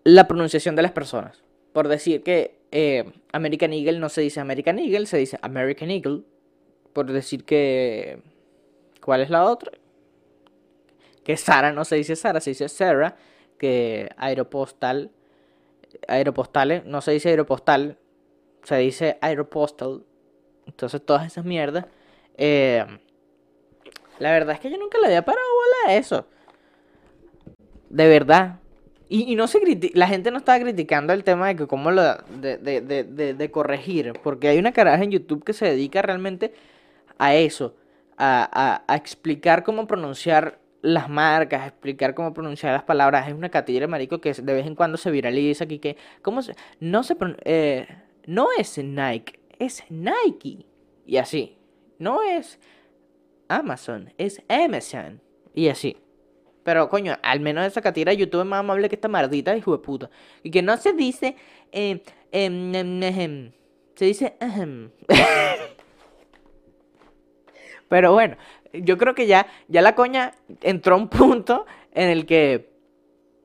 la 0.04 0.28
pronunciación 0.28 0.76
de 0.76 0.82
las 0.82 0.92
personas. 0.92 1.42
Por 1.74 1.88
decir 1.88 2.24
que 2.24 2.60
eh, 2.72 3.06
American 3.32 3.74
Eagle 3.74 4.00
no 4.00 4.10
se 4.10 4.22
dice 4.22 4.40
American 4.40 4.80
Eagle, 4.80 5.06
se 5.06 5.18
dice 5.18 5.38
American 5.42 5.92
Eagle. 5.92 6.24
Por 6.94 7.12
decir 7.12 7.44
que... 7.44 8.20
¿Cuál 9.02 9.22
es 9.22 9.30
la 9.30 9.46
otra? 9.46 9.72
Que 11.24 11.38
Sara 11.38 11.72
no 11.72 11.86
se 11.86 11.96
dice 11.96 12.16
Sara, 12.16 12.42
se 12.42 12.52
dice 12.52 12.68
Sarah. 12.68 13.18
Que 13.58 14.10
Aeropostal... 14.18 15.12
Aeropostales, 16.08 16.86
no 16.86 17.02
se 17.02 17.12
dice 17.12 17.30
Aeropostal, 17.30 17.98
se 18.64 18.76
dice 18.78 19.18
Aeropostal. 19.22 20.04
Entonces 20.66 21.02
todas 21.04 21.26
esas 21.26 21.46
mierdas. 21.46 21.86
eh, 22.38 22.86
la 24.20 24.32
verdad 24.32 24.56
es 24.56 24.60
que 24.60 24.70
yo 24.70 24.78
nunca 24.78 24.98
le 25.00 25.08
había 25.08 25.24
parado 25.24 25.48
bola 25.48 25.94
a 25.94 25.98
eso. 25.98 26.26
De 27.90 28.08
verdad. 28.08 28.60
Y, 29.10 29.36
no 29.36 29.48
se 29.48 29.62
la 29.94 30.08
gente 30.08 30.32
no 30.32 30.38
estaba 30.38 30.60
criticando 30.60 31.14
el 31.14 31.24
tema 31.24 31.48
de 31.48 31.56
que 31.56 31.68
cómo 31.68 31.92
lo 31.92 32.02
de, 32.02 32.58
de, 32.58 32.82
de, 32.82 33.34
de, 33.34 33.52
corregir. 33.52 34.14
Porque 34.22 34.50
hay 34.50 34.58
una 34.60 34.74
caraja 34.74 35.02
en 35.04 35.12
YouTube 35.12 35.46
que 35.46 35.54
se 35.54 35.66
dedica 35.66 36.02
realmente 36.02 36.54
a 37.18 37.36
eso. 37.36 37.76
A, 38.18 38.84
a 38.88 38.96
explicar 38.96 39.64
cómo 39.64 39.88
pronunciar 39.88 40.60
las 40.82 41.10
marcas, 41.10 41.68
explicar 41.68 42.14
cómo 42.14 42.34
pronunciar 42.34 42.74
las 42.74 42.84
palabras. 42.84 43.28
Es 43.28 43.34
una 43.34 43.50
catilla 43.50 43.82
de 43.82 43.88
marico 43.88 44.22
que 44.22 44.34
de 44.34 44.54
vez 44.54 44.66
en 44.68 44.76
cuando 44.76 44.98
se 44.98 45.12
viraliza 45.12 45.64
aquí 45.66 45.80
que. 45.80 45.98
¿Cómo 46.22 46.42
se.? 46.42 46.56
No 46.80 47.04
se 47.04 47.16
eh, 47.46 47.88
no 48.26 48.48
es 48.58 48.78
Nike, 48.78 49.40
es 49.60 49.84
Nike. 49.90 50.66
Y 51.06 51.18
así. 51.18 51.58
No 52.00 52.22
es 52.22 52.60
Amazon, 53.48 54.14
es 54.18 54.42
Amazon. 54.50 55.22
Y 55.54 55.70
así. 55.70 55.98
Pero, 56.64 56.90
coño, 56.90 57.18
al 57.24 57.40
menos 57.40 57.66
esa 57.66 57.82
catira 57.82 58.12
de 58.12 58.18
YouTube 58.18 58.42
es 58.42 58.46
más 58.48 58.60
amable 58.60 58.90
que 58.90 58.96
esta 58.96 59.08
maldita 59.08 59.56
hijo 59.56 59.72
de 59.72 59.80
puta. 59.80 60.10
Y 60.44 60.52
que 60.52 60.62
no 60.62 60.76
se 60.78 60.92
dice. 60.94 61.36
eh, 61.72 62.04
em, 62.32 62.76
em, 62.76 63.52
se 63.96 64.06
dice. 64.06 64.36
Pero 67.90 68.12
bueno, 68.12 68.36
yo 68.74 68.98
creo 68.98 69.16
que 69.16 69.28
ya, 69.28 69.48
ya 69.68 69.82
la 69.82 69.96
coña 69.96 70.34
entró 70.62 70.96
a 70.96 70.98
un 70.98 71.10
punto 71.10 71.66
en 71.94 72.10
el 72.10 72.26
que 72.26 72.70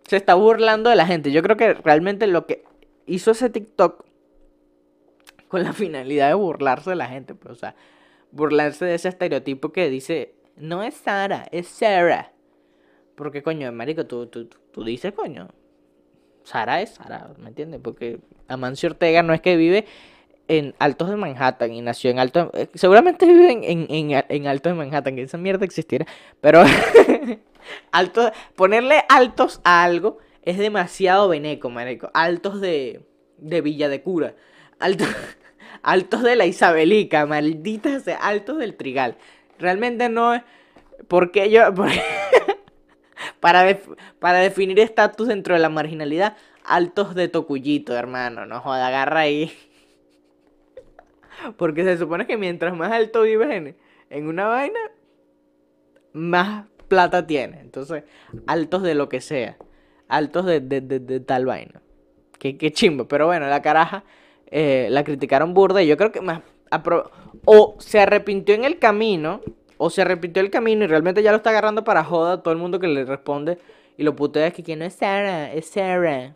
se 0.06 0.16
está 0.16 0.34
burlando 0.34 0.90
de 0.90 0.96
la 0.96 1.06
gente. 1.06 1.32
Yo 1.32 1.42
creo 1.42 1.56
que 1.56 1.74
realmente 1.74 2.26
lo 2.26 2.46
que 2.46 2.64
hizo 3.06 3.30
ese 3.30 3.50
TikTok 3.50 4.04
con 5.48 5.62
la 5.62 5.72
finalidad 5.72 6.28
de 6.28 6.34
burlarse 6.34 6.90
de 6.90 6.96
la 6.96 7.08
gente, 7.08 7.34
pues, 7.34 7.52
o 7.52 7.54
sea, 7.56 7.74
burlarse 8.30 8.84
de 8.84 8.94
ese 8.94 9.08
estereotipo 9.08 9.70
que 9.72 9.90
dice, 9.90 10.34
no 10.56 10.82
es 10.82 10.94
Sara, 10.94 11.46
es 11.52 11.68
Sarah. 11.68 12.32
Porque, 13.14 13.42
coño, 13.42 13.70
marico, 13.72 14.06
tú, 14.06 14.26
tú, 14.26 14.46
tú, 14.46 14.84
dices, 14.84 15.12
coño, 15.12 15.48
Sara 16.44 16.80
es 16.80 16.90
Sara, 16.94 17.34
¿me 17.38 17.48
entiendes? 17.48 17.80
Porque 17.82 18.18
Amancio 18.48 18.88
Ortega 18.88 19.22
no 19.22 19.34
es 19.34 19.40
que 19.40 19.56
vive 19.56 19.84
en 20.58 20.74
Altos 20.78 21.08
de 21.08 21.16
Manhattan 21.16 21.72
y 21.72 21.80
nació 21.80 22.10
en 22.10 22.18
Altos... 22.18 22.50
eh, 22.52 22.68
seguramente 22.74 23.26
vive 23.26 23.52
en, 23.52 23.86
en, 23.88 24.24
en, 24.28 24.46
Altos 24.46 24.72
de 24.72 24.76
Manhattan, 24.76 25.16
que 25.16 25.22
esa 25.22 25.38
mierda 25.38 25.64
existiera, 25.64 26.06
pero... 26.40 26.62
alto, 27.92 28.30
ponerle 28.54 29.04
altos 29.08 29.60
a 29.64 29.82
algo 29.82 30.18
es 30.42 30.58
demasiado 30.58 31.28
veneco, 31.28 31.70
marico. 31.70 32.10
Altos 32.12 32.60
de, 32.60 33.06
de 33.38 33.60
Villa 33.62 33.88
de 33.88 34.02
Cura. 34.02 34.34
Altos, 34.78 35.08
altos 35.82 36.22
de 36.22 36.36
la 36.36 36.44
Isabelica, 36.44 37.24
maldita 37.24 37.98
sea, 38.00 38.16
altos 38.18 38.58
del 38.58 38.76
Trigal. 38.76 39.16
Realmente 39.58 40.10
no 40.10 40.34
es... 40.34 40.42
Porque 41.08 41.50
yo... 41.50 41.62
para, 43.40 43.78
para 44.18 44.38
definir 44.40 44.78
estatus 44.80 45.28
dentro 45.28 45.54
de 45.54 45.60
la 45.60 45.70
marginalidad, 45.70 46.36
altos 46.62 47.14
de 47.14 47.28
Tocuyito, 47.28 47.96
hermano. 47.96 48.44
No 48.44 48.60
joda, 48.60 48.88
agarra 48.88 49.20
ahí. 49.20 49.50
Porque 51.56 51.84
se 51.84 51.96
supone 51.98 52.26
que 52.26 52.36
mientras 52.36 52.74
más 52.76 52.92
alto 52.92 53.22
vives 53.22 53.50
en, 53.50 54.26
una 54.26 54.46
vaina, 54.46 54.78
más 56.12 56.66
plata 56.88 57.26
tiene. 57.26 57.60
Entonces, 57.60 58.04
altos 58.46 58.82
de 58.82 58.94
lo 58.94 59.08
que 59.08 59.20
sea. 59.20 59.56
Altos 60.08 60.46
de, 60.46 60.60
de, 60.60 60.80
de- 60.80 61.00
de 61.00 61.20
tal 61.20 61.46
vaina. 61.46 61.80
Qué, 62.38 62.56
qué 62.58 62.72
chimbo. 62.72 63.08
Pero 63.08 63.26
bueno, 63.26 63.46
la 63.48 63.62
caraja 63.62 64.04
eh, 64.50 64.88
la 64.90 65.04
criticaron 65.04 65.54
burda 65.54 65.82
y 65.82 65.86
yo 65.86 65.96
creo 65.96 66.12
que 66.12 66.20
más... 66.20 66.42
O 67.44 67.76
se 67.80 68.00
arrepintió 68.00 68.54
en 68.54 68.64
el 68.64 68.78
camino, 68.78 69.40
o 69.76 69.90
se 69.90 70.02
arrepintió 70.02 70.42
el 70.42 70.50
camino 70.50 70.84
y 70.84 70.86
realmente 70.86 71.22
ya 71.22 71.30
lo 71.32 71.36
está 71.38 71.50
agarrando 71.50 71.84
para 71.84 72.04
joda 72.04 72.42
todo 72.42 72.52
el 72.52 72.58
mundo 72.58 72.78
que 72.78 72.88
le 72.88 73.04
responde 73.04 73.58
y 73.96 74.04
lo 74.04 74.16
putea 74.16 74.46
es 74.46 74.54
que 74.54 74.62
que 74.62 74.76
no 74.76 74.84
es 74.84 74.94
Sarah, 74.94 75.52
es 75.52 75.66
Sarah. 75.66 76.34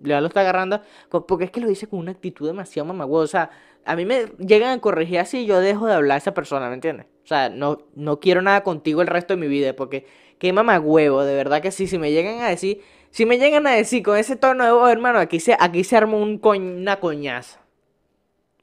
Ya 0.00 0.20
lo 0.20 0.28
está 0.28 0.40
agarrando 0.40 0.80
porque 1.28 1.44
es 1.44 1.50
que 1.50 1.60
lo 1.60 1.68
dice 1.68 1.86
con 1.86 1.98
una 2.00 2.12
actitud 2.12 2.46
demasiado 2.46 2.86
sea, 3.26 3.50
a 3.84 3.96
mí 3.96 4.04
me 4.04 4.26
llegan 4.38 4.70
a 4.70 4.80
corregir 4.80 5.18
así 5.18 5.40
y 5.40 5.46
yo 5.46 5.60
dejo 5.60 5.86
de 5.86 5.94
hablar 5.94 6.16
a 6.16 6.18
esa 6.18 6.34
persona, 6.34 6.68
¿me 6.68 6.74
entiendes? 6.74 7.06
O 7.24 7.26
sea, 7.26 7.48
no, 7.48 7.78
no 7.94 8.20
quiero 8.20 8.42
nada 8.42 8.62
contigo 8.62 9.00
el 9.02 9.08
resto 9.08 9.34
de 9.34 9.40
mi 9.40 9.48
vida 9.48 9.74
porque 9.74 10.06
qué 10.38 10.52
mamagüevo, 10.52 11.24
de 11.24 11.34
verdad 11.34 11.62
que 11.62 11.70
sí. 11.70 11.86
Si 11.86 11.98
me 11.98 12.10
llegan 12.10 12.40
a 12.40 12.48
decir, 12.48 12.82
si 13.10 13.26
me 13.26 13.38
llegan 13.38 13.66
a 13.66 13.72
decir 13.72 14.02
con 14.02 14.16
ese 14.16 14.36
tono 14.36 14.64
de 14.64 14.72
voz, 14.72 14.90
hermano, 14.90 15.18
aquí 15.18 15.40
se, 15.40 15.56
aquí 15.58 15.84
se 15.84 15.96
arma 15.96 16.16
un 16.16 16.40
una 16.42 16.98
coñaza. 17.00 17.60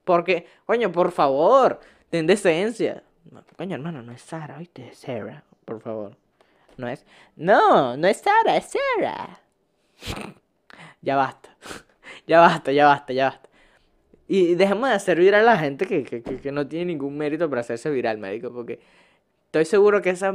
Porque, 0.03 0.47
coño, 0.65 0.91
por 0.91 1.12
favor, 1.12 1.79
ten 2.10 2.27
decencia. 2.27 3.03
Coño, 3.58 3.75
hermano, 3.75 4.01
no 4.01 4.12
es 4.12 4.21
Sara, 4.21 4.58
¿viste? 4.58 4.89
Es 4.89 4.99
Sarah, 4.99 5.43
por 5.65 5.82
favor. 5.82 6.17
No 6.77 6.88
es. 6.88 7.05
No, 7.36 7.95
no 7.95 8.08
es 8.08 8.17
Sara, 8.17 8.58
es 8.58 8.71
Sarah. 8.71 9.39
ya 11.01 11.15
basta. 11.15 11.49
ya 12.27 12.39
basta, 12.39 12.71
ya 12.71 12.86
basta, 12.86 13.13
ya 13.13 13.25
basta. 13.25 13.48
Y 14.29 14.55
dejemos 14.55 14.87
de 14.89 14.95
hacer 14.95 15.19
viral 15.19 15.41
a 15.49 15.53
la 15.53 15.59
gente 15.59 15.85
que, 15.87 16.03
que, 16.03 16.21
que- 16.23 16.51
no 16.53 16.67
tiene 16.67 16.85
ningún 16.85 17.17
mérito 17.17 17.49
para 17.49 17.61
hacerse 17.61 17.89
viral, 17.89 18.17
médico. 18.19 18.53
Porque 18.53 18.79
estoy 19.47 19.65
seguro 19.65 20.01
que 20.01 20.11
esa 20.11 20.33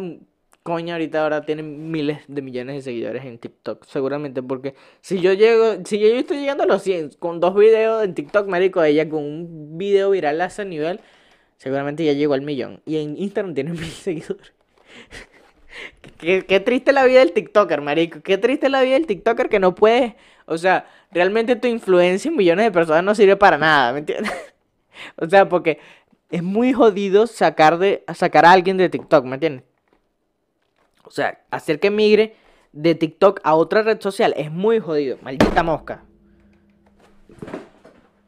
coña 0.65 0.95
ahorita 0.95 1.23
ahora 1.23 1.43
tiene 1.47 1.63
miles 1.63 2.19
de 2.29 2.43
millones 2.43 2.77
de 2.77 2.83
seguidores 2.83 3.25
en 3.25 3.39
TikTok. 3.39 3.85
Seguramente, 3.87 4.43
porque 4.43 4.75
si 5.01 5.21
yo 5.21 5.33
llego, 5.33 5.85
si 5.85 5.99
yo 6.01 6.09
estoy 6.09 6.39
llegando 6.39 6.65
a 6.65 6.67
los 6.67 6.83
100 6.83 7.11
con 7.21 7.41
dos 7.41 7.55
videos 7.55 8.05
en 8.05 8.15
TikTok, 8.15 8.49
marico, 8.49 8.83
ella 8.83 9.09
con 9.09 9.23
un 9.25 9.79
video 9.79 10.11
viral 10.11 10.41
a 10.41 10.47
ese 10.47 10.65
nivel, 10.65 11.01
seguramente 11.59 12.05
ya 12.05 12.13
llegó 12.15 12.35
al 12.35 12.43
millón. 12.43 12.81
Y 12.87 12.97
en 12.99 13.17
Instagram 13.17 13.55
tiene 13.55 13.73
mil 13.75 13.85
seguidores. 13.85 14.53
Qué, 16.19 16.45
qué 16.47 16.61
triste 16.61 16.93
la 16.93 17.05
vida 17.05 17.21
del 17.21 17.33
TikToker, 17.33 17.81
marico. 17.81 18.21
Qué 18.23 18.39
triste 18.39 18.69
la 18.69 18.83
vida 18.83 18.95
del 18.95 19.07
TikToker 19.07 19.49
que 19.49 19.59
no 19.61 19.75
puedes. 19.75 20.15
O 20.47 20.59
sea, 20.59 20.87
realmente 21.15 21.57
tu 21.57 21.69
influencia 21.69 22.29
en 22.29 22.37
millones 22.37 22.67
de 22.67 22.73
personas 22.73 23.05
no 23.05 23.15
sirve 23.15 23.37
para 23.37 23.57
nada, 23.57 23.93
¿me 23.93 24.01
entiendes? 24.01 24.33
O 25.17 25.29
sea, 25.29 25.49
porque 25.49 25.81
es 26.31 26.43
muy 26.43 26.73
jodido 26.73 27.27
sacar, 27.27 27.79
de, 27.79 28.05
sacar 28.15 28.47
a 28.47 28.53
alguien 28.53 28.77
de 28.77 28.89
TikTok, 28.89 29.25
¿me 29.25 29.35
entiendes? 29.35 29.65
O 31.05 31.11
sea, 31.11 31.41
hacer 31.51 31.81
que 31.81 31.91
migre 31.91 32.37
de 32.73 32.95
TikTok 32.95 33.41
a 33.45 33.55
otra 33.55 33.83
red 33.83 34.01
social 34.01 34.35
es 34.37 34.51
muy 34.51 34.81
jodido. 34.81 35.19
Maldita 35.23 35.63
mosca. 35.63 36.05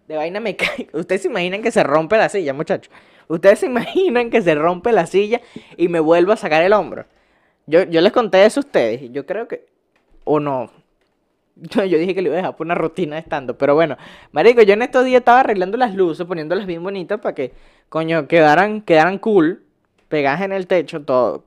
De 0.07 0.17
vaina 0.17 0.41
me 0.41 0.57
cae. 0.57 0.89
Ustedes 0.93 1.23
se 1.23 1.29
imaginan 1.29 1.63
que 1.63 1.71
se 1.71 1.83
rompe 1.83 2.17
la 2.17 2.29
silla, 2.29 2.53
muchachos. 2.53 2.93
Ustedes 3.29 3.61
se 3.61 3.67
imaginan 3.73 4.31
que 4.31 4.43
se 4.43 4.55
rompe 4.55 4.93
la 4.93 5.07
silla 5.07 5.41
y 5.77 5.89
me 5.89 6.01
vuelvo 6.01 6.33
a 6.33 6.37
sacar 6.37 6.63
el 6.63 6.73
hombro. 6.73 7.07
Yo, 7.67 7.83
yo 7.85 8.01
les 8.01 8.13
conté 8.13 8.45
eso 8.45 8.61
a 8.61 8.65
ustedes 8.65 9.03
y 9.03 9.11
yo 9.11 9.27
creo 9.27 9.49
que... 9.49 9.67
O 10.25 10.41
no. 10.41 10.71
Yo, 11.75 11.99
dije 11.99 12.15
que 12.15 12.23
lo 12.23 12.29
iba 12.29 12.35
a 12.35 12.39
dejar 12.39 12.57
por 12.57 12.67
una 12.67 12.75
rutina 12.75 13.17
de 13.17 13.23
estando, 13.23 13.57
pero 13.57 13.75
bueno, 13.75 13.97
marico, 14.33 14.61
yo 14.63 14.75
en 14.75 14.83
estos 14.83 15.07
días 15.07 15.21
estaba 15.21 15.41
arreglando 15.41 15.79
las 15.79 15.95
luces, 15.95 16.27
poniéndolas 16.27 16.67
bien 16.67 16.83
bonitas 16.83 17.19
para 17.19 17.35
que, 17.35 17.53
coño, 17.89 18.29
quedaran, 18.29 18.83
quedaran 18.83 19.19
cool, 19.19 19.63
pegadas 20.09 20.43
en 20.43 20.53
el 20.53 20.67
techo, 20.67 21.03
todo, 21.03 21.43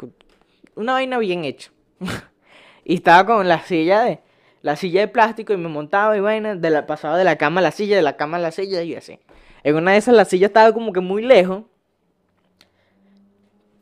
una 0.76 0.94
vaina 0.94 1.20
bien 1.20 1.46
hecha. 1.46 1.72
y 2.86 2.96
estaba 2.96 3.26
con 3.26 3.48
la 3.48 3.62
silla 3.62 4.02
de, 4.02 4.20
la 4.64 4.76
silla 4.76 5.02
de 5.02 5.08
plástico 5.08 5.54
y 5.54 5.58
me 5.58 5.70
montaba 5.70 6.18
y 6.18 6.22
vaina, 6.22 6.56
de 6.56 6.70
la, 6.72 6.88
pasaba 6.88 7.16
de 7.18 7.24
la 7.24 7.38
cama 7.38 7.60
a 7.60 7.64
la 7.64 7.72
silla, 7.72 7.96
de 7.96 8.02
la 8.02 8.18
cama 8.18 8.38
a 8.38 8.40
la 8.40 8.52
silla 8.52 8.82
y 8.82 8.96
así. 8.96 9.20
En 9.64 9.76
una 9.76 9.92
de 9.92 9.98
esas 9.98 10.16
la 10.16 10.26
silla 10.26 10.48
estaba 10.48 10.74
como 10.74 10.92
que 10.92 11.02
muy 11.02 11.22
lejos. 11.22 11.64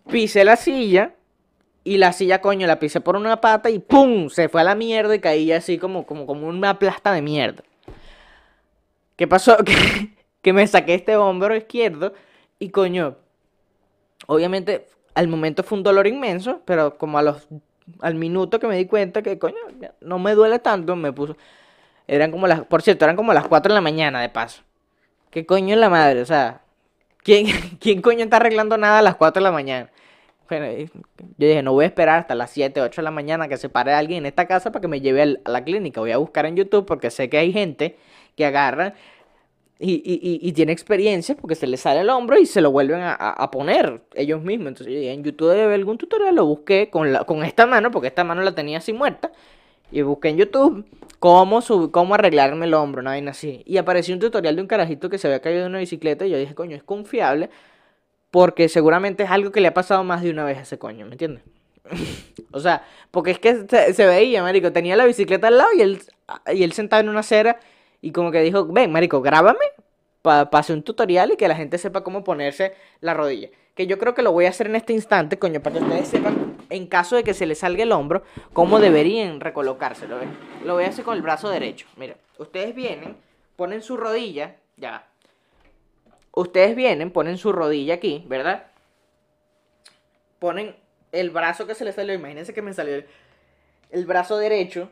Pisé 0.09 0.43
la 0.43 0.55
silla 0.55 1.13
y 1.87 1.97
la 1.97 2.11
silla, 2.11 2.41
coño, 2.41 2.67
la 2.67 2.79
pisé 2.79 2.99
por 2.99 3.15
una 3.15 3.39
pata 3.39 3.69
y 3.69 3.79
¡pum! 3.79 4.29
Se 4.29 4.49
fue 4.49 4.59
a 4.61 4.63
la 4.65 4.75
mierda 4.75 5.15
y 5.15 5.19
caí 5.19 5.51
así 5.53 5.77
como, 5.77 6.05
como, 6.05 6.25
como 6.25 6.47
una 6.47 6.77
plasta 6.79 7.13
de 7.13 7.21
mierda. 7.21 7.63
¿Qué 9.15 9.27
pasó? 9.27 9.57
Que, 9.65 10.09
que 10.41 10.53
me 10.53 10.67
saqué 10.67 10.95
este 10.95 11.15
hombro 11.15 11.55
izquierdo 11.55 12.13
y 12.59 12.69
coño, 12.69 13.15
obviamente 14.25 14.87
al 15.15 15.27
momento 15.27 15.63
fue 15.63 15.77
un 15.77 15.83
dolor 15.83 16.07
inmenso, 16.07 16.61
pero 16.65 16.97
como 16.97 17.17
a 17.17 17.21
los 17.21 17.47
al 18.01 18.15
minuto 18.15 18.59
que 18.59 18.67
me 18.67 18.75
di 18.75 18.85
cuenta 18.85 19.21
que 19.21 19.39
coño, 19.39 19.55
no 20.01 20.19
me 20.19 20.35
duele 20.35 20.59
tanto, 20.59 20.95
me 20.97 21.13
puso 21.13 21.37
eran 22.07 22.31
como 22.31 22.47
las, 22.47 22.65
por 22.65 22.81
cierto, 22.81 23.05
eran 23.05 23.15
como 23.15 23.33
las 23.33 23.47
4 23.47 23.71
de 23.71 23.75
la 23.75 23.81
mañana 23.81 24.21
de 24.21 24.29
paso. 24.29 24.63
¿Qué 25.29 25.45
coño 25.45 25.73
es 25.73 25.79
la 25.79 25.89
madre? 25.89 26.21
O 26.21 26.25
sea, 26.25 26.61
¿quién, 27.23 27.47
¿quién 27.79 28.01
coño 28.01 28.23
está 28.23 28.37
arreglando 28.37 28.77
nada 28.77 28.99
a 28.99 29.01
las 29.01 29.15
4 29.15 29.39
de 29.39 29.43
la 29.43 29.51
mañana? 29.51 29.89
Yo 30.49 31.47
dije, 31.47 31.61
no 31.63 31.73
voy 31.73 31.83
a 31.85 31.87
esperar 31.87 32.19
hasta 32.19 32.35
las 32.35 32.51
7, 32.51 32.81
8 32.81 33.01
de 33.01 33.03
la 33.03 33.11
mañana 33.11 33.47
que 33.47 33.57
se 33.57 33.69
pare 33.69 33.93
alguien 33.93 34.19
en 34.19 34.25
esta 34.27 34.45
casa 34.47 34.71
para 34.71 34.81
que 34.81 34.87
me 34.87 35.01
lleve 35.01 35.39
a 35.43 35.49
la 35.51 35.63
clínica. 35.63 35.99
Voy 36.01 36.11
a 36.11 36.17
buscar 36.17 36.45
en 36.45 36.55
YouTube 36.55 36.85
porque 36.85 37.09
sé 37.11 37.29
que 37.29 37.37
hay 37.37 37.51
gente 37.51 37.97
que 38.35 38.45
agarra 38.45 38.93
y, 39.79 39.93
y, 40.03 40.39
y, 40.47 40.51
tiene 40.53 40.71
experiencia 40.71 41.35
porque 41.35 41.53
se 41.53 41.67
les 41.67 41.81
sale 41.81 41.99
el 42.01 42.09
hombro 42.09 42.39
y 42.39 42.47
se 42.47 42.61
lo 42.61 42.71
vuelven 42.71 42.99
a, 43.01 43.11
a- 43.13 43.31
a 43.31 43.51
poner 43.51 44.01
ellos 44.15 44.41
mismos. 44.41 44.69
Entonces 44.69 44.91
yo 44.93 44.99
dije, 44.99 45.13
en 45.13 45.23
YouTube 45.23 45.49
debe 45.51 45.63
haber 45.63 45.75
algún 45.75 45.99
tutorial, 45.99 46.35
lo 46.35 46.45
busqué 46.47 46.89
con, 46.89 47.13
la, 47.13 47.25
con 47.25 47.43
esta 47.43 47.67
mano 47.67 47.91
porque 47.91 48.07
esta 48.07 48.23
mano 48.23 48.41
la 48.41 48.55
tenía 48.55 48.79
así 48.79 48.91
muerta. 48.93 49.31
Y 49.91 50.01
busqué 50.01 50.29
en 50.29 50.37
YouTube 50.37 50.85
cómo, 51.19 51.61
sub- 51.61 51.91
cómo 51.91 52.15
arreglarme 52.15 52.65
el 52.65 52.73
hombro, 52.73 53.01
una 53.01 53.11
vaina 53.11 53.31
así. 53.31 53.61
Y 53.67 53.77
apareció 53.77 54.15
un 54.15 54.19
tutorial 54.19 54.55
de 54.55 54.61
un 54.63 54.67
carajito 54.67 55.09
que 55.11 55.17
se 55.19 55.27
había 55.27 55.41
caído 55.41 55.61
de 55.61 55.67
una 55.67 55.79
bicicleta 55.79 56.25
y 56.25 56.31
yo 56.31 56.37
dije, 56.39 56.55
coño, 56.55 56.75
es 56.75 56.83
confiable 56.83 57.49
porque 58.31 58.69
seguramente 58.69 59.23
es 59.23 59.31
algo 59.31 59.51
que 59.51 59.61
le 59.61 59.67
ha 59.67 59.73
pasado 59.73 60.03
más 60.03 60.21
de 60.21 60.29
una 60.29 60.43
vez 60.43 60.57
a 60.57 60.61
ese 60.61 60.77
coño, 60.77 61.05
¿me 61.05 61.13
entiendes? 61.13 61.43
o 62.51 62.59
sea, 62.59 62.85
porque 63.11 63.31
es 63.31 63.39
que 63.39 63.65
se, 63.93 64.05
veía, 64.05 64.43
marico, 64.43 64.71
tenía 64.71 64.95
la 64.95 65.05
bicicleta 65.05 65.47
al 65.47 65.57
lado 65.57 65.69
y 65.75 65.81
él, 65.81 66.01
y 66.53 66.63
él 66.63 66.73
sentado 66.73 67.01
en 67.01 67.09
una 67.09 67.21
acera 67.21 67.59
y 68.01 68.11
como 68.11 68.31
que 68.31 68.41
dijo, 68.41 68.67
ven, 68.67 68.91
marico, 68.91 69.21
grábame 69.21 69.65
para 70.21 70.49
hacer 70.51 70.75
un 70.75 70.83
tutorial 70.83 71.31
y 71.31 71.37
que 71.37 71.47
la 71.47 71.55
gente 71.55 71.77
sepa 71.77 72.03
cómo 72.03 72.23
ponerse 72.23 72.73
la 72.99 73.13
rodilla. 73.13 73.49
Que 73.75 73.87
yo 73.87 73.97
creo 73.97 74.13
que 74.13 74.23
lo 74.23 74.31
voy 74.31 74.45
a 74.45 74.49
hacer 74.49 74.67
en 74.67 74.75
este 74.75 74.93
instante, 74.93 75.37
coño, 75.37 75.61
para 75.61 75.77
que 75.77 75.83
ustedes 75.83 76.07
sepan, 76.07 76.57
en 76.69 76.87
caso 76.87 77.15
de 77.15 77.23
que 77.23 77.33
se 77.33 77.45
les 77.45 77.59
salga 77.59 77.83
el 77.83 77.91
hombro, 77.91 78.23
cómo 78.51 78.79
deberían 78.79 79.39
recolocárselo. 79.39 80.17
Lo 80.65 80.73
voy 80.73 80.85
a 80.85 80.89
hacer 80.89 81.05
con 81.05 81.15
el 81.15 81.21
brazo 81.21 81.49
derecho. 81.49 81.87
Mira, 81.95 82.15
ustedes 82.39 82.75
vienen, 82.75 83.15
ponen 83.55 83.81
su 83.81 83.95
rodilla, 83.95 84.55
ya. 84.77 85.07
Ustedes 86.31 86.75
vienen, 86.75 87.11
ponen 87.11 87.37
su 87.37 87.51
rodilla 87.51 87.95
aquí, 87.95 88.23
¿verdad? 88.27 88.67
Ponen 90.39 90.75
el 91.11 91.29
brazo 91.29 91.65
que 91.65 91.75
se 91.75 91.85
les 91.85 91.95
salió, 91.95 92.13
imagínense 92.13 92.53
que 92.53 92.61
me 92.61 92.73
salió 92.73 93.03
el, 93.89 94.05
brazo 94.05 94.37
derecho, 94.37 94.89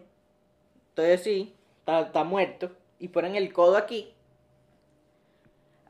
entonces 0.90 1.24
sí, 1.24 1.56
está, 1.80 2.02
está 2.02 2.24
muerto, 2.24 2.72
y 3.00 3.10
ponen 3.10 3.36
el 3.36 3.54
codo 3.54 3.78
aquí, 3.78 4.14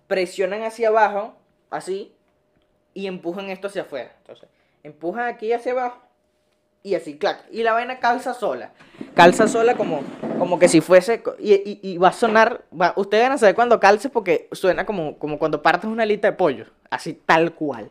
presionan 0.07 0.63
hacia 0.63 0.89
abajo, 0.89 1.35
así, 1.69 2.13
y 2.93 3.07
empujan 3.07 3.49
esto 3.49 3.67
hacia 3.67 3.83
afuera. 3.83 4.13
Entonces, 4.19 4.49
empujan 4.83 5.27
aquí 5.27 5.53
hacia 5.53 5.71
abajo 5.73 6.04
y 6.85 6.93
así, 6.95 7.17
clac. 7.17 7.43
Y 7.51 7.63
la 7.63 7.73
vaina 7.73 7.99
calza 7.99 8.33
sola. 8.35 8.71
Calza 9.15 9.47
sola 9.47 9.75
como, 9.75 10.01
como 10.37 10.59
que 10.59 10.67
si 10.67 10.81
fuese. 10.81 11.23
Y, 11.39 11.79
y- 11.81 11.97
va 11.97 12.09
a 12.09 12.13
sonar. 12.13 12.63
ustedes 12.95 13.23
van 13.23 13.31
a 13.31 13.37
saber 13.39 13.55
cuando 13.55 13.79
calce 13.79 14.09
porque 14.09 14.47
suena 14.51 14.85
como, 14.85 15.17
como 15.17 15.39
cuando 15.39 15.63
partes 15.63 15.89
una 15.89 16.03
alita 16.03 16.29
de 16.29 16.37
pollo. 16.37 16.65
Así 16.91 17.13
tal 17.25 17.53
cual. 17.55 17.89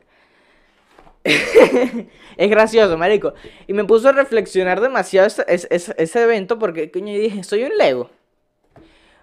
es 1.25 2.51
gracioso, 2.51 2.97
marico. 2.97 3.35
Y 3.67 3.73
me 3.73 3.85
puso 3.85 4.11
a 4.11 4.13
reflexionar 4.13 4.81
demasiado 4.81 5.27
ese, 5.27 5.45
ese- 5.71 6.23
evento 6.23 6.59
porque, 6.59 6.91
coño, 6.91 7.13
dije, 7.19 7.43
soy 7.43 7.65
un 7.65 7.77
Lego. 7.77 8.11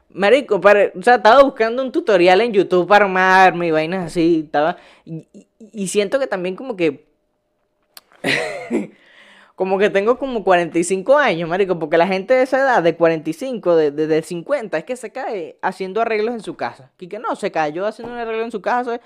Marico, 0.09 0.55
o 0.57 1.01
sea, 1.01 1.15
estaba 1.15 1.41
buscando 1.43 1.81
un 1.81 1.93
tutorial 1.93 2.41
en 2.41 2.51
YouTube 2.51 2.85
para 2.87 3.05
armarme 3.05 3.67
y 3.67 3.71
vainas 3.71 4.07
así, 4.07 4.41
estaba, 4.45 4.75
y 5.05 5.87
siento 5.87 6.19
que 6.19 6.27
también 6.27 6.57
como 6.57 6.75
que, 6.75 7.05
como 9.55 9.77
que 9.77 9.89
tengo 9.89 10.17
como 10.17 10.43
45 10.43 11.17
años, 11.17 11.47
marico, 11.49 11.77
porque 11.77 11.97
la 11.97 12.07
gente 12.07 12.33
de 12.33 12.43
esa 12.43 12.59
edad, 12.59 12.81
de 12.83 12.95
45, 12.95 13.75
de, 13.75 13.91
de, 13.91 14.07
de 14.07 14.21
50, 14.21 14.77
es 14.77 14.83
que 14.83 14.95
se 14.95 15.11
cae 15.11 15.57
haciendo 15.61 16.01
arreglos 16.01 16.33
en 16.33 16.41
su 16.41 16.55
casa. 16.55 16.91
Y 16.99 17.07
que 17.07 17.19
no, 17.19 17.35
se 17.35 17.51
cayó 17.51 17.85
haciendo 17.85 18.13
un 18.13 18.19
arreglo 18.19 18.43
en 18.43 18.51
su 18.51 18.61
casa 18.61 18.99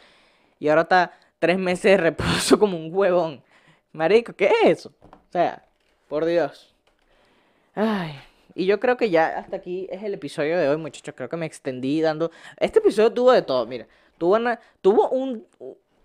y 0.59 0.69
ahora 0.69 0.83
está 0.83 1.11
tres 1.39 1.57
meses 1.57 1.83
de 1.91 1.97
reposo 1.97 2.57
como 2.59 2.77
un 2.77 2.93
huevón. 2.93 3.43
Marico, 3.91 4.33
¿qué 4.33 4.45
es 4.63 4.79
eso? 4.79 4.93
O 5.01 5.31
sea, 5.31 5.63
por 6.07 6.25
Dios. 6.25 6.73
Ay, 7.73 8.13
y 8.53 8.65
yo 8.65 8.79
creo 8.79 8.95
que 8.97 9.09
ya 9.09 9.37
hasta 9.37 9.57
aquí 9.57 9.87
es 9.91 10.03
el 10.03 10.13
episodio 10.13 10.57
de 10.57 10.69
hoy, 10.69 10.77
muchachos. 10.77 11.13
Creo 11.15 11.27
que 11.29 11.37
me 11.37 11.45
extendí 11.45 12.01
dando. 12.01 12.31
Este 12.57 12.79
episodio 12.79 13.11
tuvo 13.11 13.31
de 13.31 13.41
todo, 13.41 13.65
mira. 13.65 13.87
Tuvo, 14.17 14.35
una- 14.35 14.59
tuvo 14.81 15.09
un, 15.09 15.45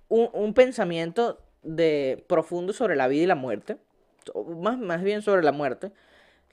un, 0.09 0.29
un 0.33 0.55
pensamiento 0.55 1.39
de 1.63 2.25
profundo 2.29 2.73
sobre 2.73 2.97
la 2.97 3.07
vida 3.07 3.23
y 3.23 3.27
la 3.27 3.35
muerte. 3.37 3.77
Más, 4.59 4.79
más 4.79 5.03
bien 5.03 5.23
sobre 5.23 5.43
la 5.43 5.53
muerte. 5.53 5.93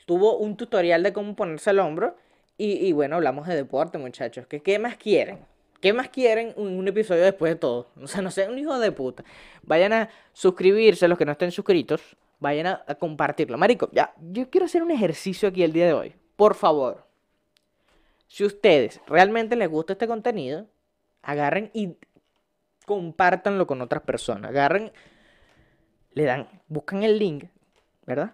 Tuvo 0.06 0.38
un 0.38 0.56
tutorial 0.56 1.04
de 1.04 1.14
cómo 1.14 1.36
ponerse 1.36 1.70
al 1.70 1.80
hombro. 1.80 2.16
Y, 2.58 2.74
y 2.88 2.92
bueno, 2.92 3.16
hablamos 3.16 3.48
de 3.48 3.56
deporte, 3.56 3.98
muchachos. 3.98 4.48
¿Qué, 4.48 4.62
¿Qué 4.62 4.80
más 4.80 4.98
quieren? 4.98 5.40
¿Qué 5.82 5.94
más 5.94 6.10
quieren 6.10 6.54
en 6.58 6.80
un 6.80 6.88
episodio 6.88 7.24
después 7.24 7.52
de 7.52 7.56
todo? 7.56 7.88
O 8.02 8.08
sea, 8.08 8.22
no 8.22 8.32
sean 8.32 8.52
un 8.52 8.58
hijo 8.58 8.80
de 8.80 8.92
puta. 8.92 9.24
Vayan 9.62 9.94
a 9.94 10.10
suscribirse 10.34 11.08
los 11.08 11.18
que 11.18 11.26
no 11.26 11.34
estén 11.34 11.52
suscritos. 11.52 12.02
Vayan 12.40 12.68
a, 12.68 12.84
a 12.88 12.96
compartirlo. 12.96 13.58
Marico, 13.58 13.90
ya, 13.92 14.14
yo 14.32 14.50
quiero 14.50 14.66
hacer 14.66 14.82
un 14.82 14.92
ejercicio 14.92 15.50
aquí 15.50 15.64
el 15.64 15.74
día 15.74 15.86
de 15.86 15.94
hoy. 15.94 16.16
Por 16.36 16.56
favor. 16.56 17.06
Si 18.28 18.44
ustedes 18.44 19.02
realmente 19.08 19.56
les 19.56 19.70
gusta 19.70 19.94
este 19.94 20.08
contenido, 20.08 20.68
agarren 21.22 21.72
y 21.74 21.96
compártanlo 22.86 23.68
con 23.68 23.82
otras 23.82 24.02
personas. 24.04 24.50
Agarren, 24.50 24.92
le 26.14 26.24
dan, 26.24 26.48
buscan 26.68 27.04
el 27.04 27.20
link, 27.20 27.46
¿verdad? 28.08 28.34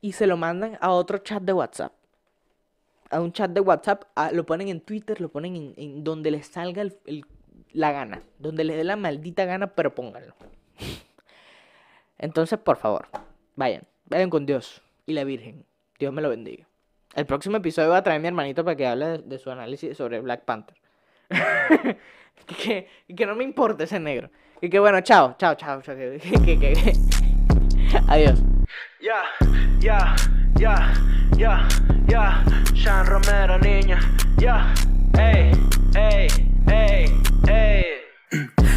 Y 0.00 0.12
se 0.12 0.26
lo 0.28 0.36
mandan 0.36 0.78
a 0.80 0.92
otro 0.92 1.18
chat 1.18 1.42
de 1.42 1.52
WhatsApp. 1.52 1.92
A 3.10 3.20
un 3.20 3.32
chat 3.32 3.50
de 3.50 3.60
WhatsApp, 3.60 4.04
lo 4.32 4.44
ponen 4.44 4.68
en 4.68 4.80
Twitter, 4.80 5.20
lo 5.20 5.30
ponen 5.30 5.74
en, 5.76 6.04
donde 6.04 6.30
les 6.30 6.46
salga 6.46 6.84
la 7.72 7.92
gana. 7.92 8.22
Donde 8.38 8.62
les 8.62 8.76
dé 8.76 8.84
la 8.84 8.96
maldita 8.96 9.44
gana, 9.44 9.68
pero 9.68 9.94
pónganlo. 9.94 10.34
Entonces, 12.18 12.58
por 12.58 12.76
favor, 12.76 13.08
vayan, 13.56 13.82
vayan 14.06 14.30
con 14.30 14.46
Dios 14.46 14.82
y 15.06 15.14
la 15.14 15.24
Virgen. 15.24 15.64
Dios 15.98 16.12
me 16.12 16.22
lo 16.22 16.28
bendiga. 16.28 16.66
El 17.14 17.26
próximo 17.26 17.56
episodio 17.56 17.90
va 17.90 17.98
a 17.98 18.02
traer 18.02 18.18
a 18.18 18.20
mi 18.20 18.28
hermanito 18.28 18.64
para 18.64 18.76
que 18.76 18.86
hable 18.86 19.18
de, 19.18 19.38
su 19.38 19.50
análisis 19.50 19.96
sobre 19.96 20.20
Black 20.20 20.44
Panther. 20.44 20.76
que, 22.46 22.88
no 23.26 23.34
me 23.34 23.44
importa 23.44 23.84
ese 23.84 23.98
negro. 23.98 24.30
Y 24.60 24.68
que 24.68 24.78
bueno, 24.78 25.00
chao, 25.00 25.36
chao, 25.38 25.54
chao. 25.54 25.80
chao, 25.80 25.96
que- 25.96 26.18
que- 26.58 26.92
Adiós. 28.08 28.42
Ya, 29.06 29.22
ya, 29.78 30.16
ya, 30.58 30.74
ya, 31.38 31.68
ya. 32.08 32.42
Sean 32.74 33.06
Romero, 33.06 33.56
niña. 33.56 34.00
Ya, 34.36 34.74
ey, 35.14 35.52
ey, 35.94 36.26
ey, 36.66 37.14
ey. 37.46 37.95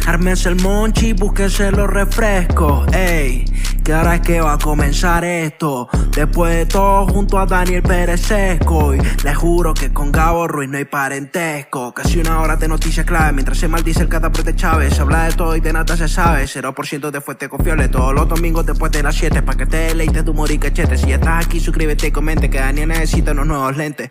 Ármense 0.06 0.48
el 0.48 0.56
monchi, 0.56 1.12
búsquense 1.12 1.70
los 1.70 1.88
refrescos, 1.88 2.86
ey. 2.92 3.44
Que 3.84 3.94
ahora 3.94 4.16
es 4.16 4.20
que 4.20 4.40
va 4.40 4.54
a 4.54 4.58
comenzar 4.58 5.24
esto. 5.24 5.88
Después 6.14 6.54
de 6.54 6.66
todo, 6.66 7.06
junto 7.06 7.38
a 7.38 7.46
Daniel 7.46 7.82
Pérez. 7.82 8.30
Y 8.30 9.24
les 9.24 9.36
juro 9.36 9.72
que 9.74 9.92
con 9.92 10.12
Gabo 10.12 10.46
Ruiz 10.46 10.68
no 10.68 10.78
hay 10.78 10.84
parentesco. 10.84 11.92
Casi 11.94 12.18
una 12.20 12.40
hora 12.40 12.56
de 12.56 12.68
noticias 12.68 13.06
clave. 13.06 13.32
Mientras 13.32 13.58
se 13.58 13.68
maldice 13.68 14.02
el 14.02 14.08
cataprete 14.08 14.54
Chávez. 14.54 14.94
Se 14.94 15.00
habla 15.00 15.24
de 15.24 15.32
todo 15.32 15.56
y 15.56 15.60
de 15.60 15.72
nada 15.72 15.96
se 15.96 16.08
sabe. 16.08 16.44
0% 16.44 17.10
de 17.10 17.20
fuente 17.20 17.48
confiable. 17.48 17.88
Todos 17.88 18.14
los 18.14 18.28
domingos 18.28 18.66
después 18.66 18.92
de 18.92 19.02
las 19.02 19.16
7. 19.16 19.42
Pa' 19.42 19.56
que 19.56 19.66
te 19.66 19.78
deleites 19.78 20.24
tu 20.24 20.32
humor 20.32 20.50
y 20.50 20.58
cachete. 20.58 20.98
Si 20.98 21.08
ya 21.08 21.14
estás 21.14 21.46
aquí, 21.46 21.58
suscríbete 21.58 22.08
y 22.08 22.10
comente. 22.10 22.50
Que 22.50 22.58
Daniel 22.58 22.88
necesita 22.88 23.32
unos 23.32 23.46
nuevos 23.46 23.76
lentes. 23.76 24.10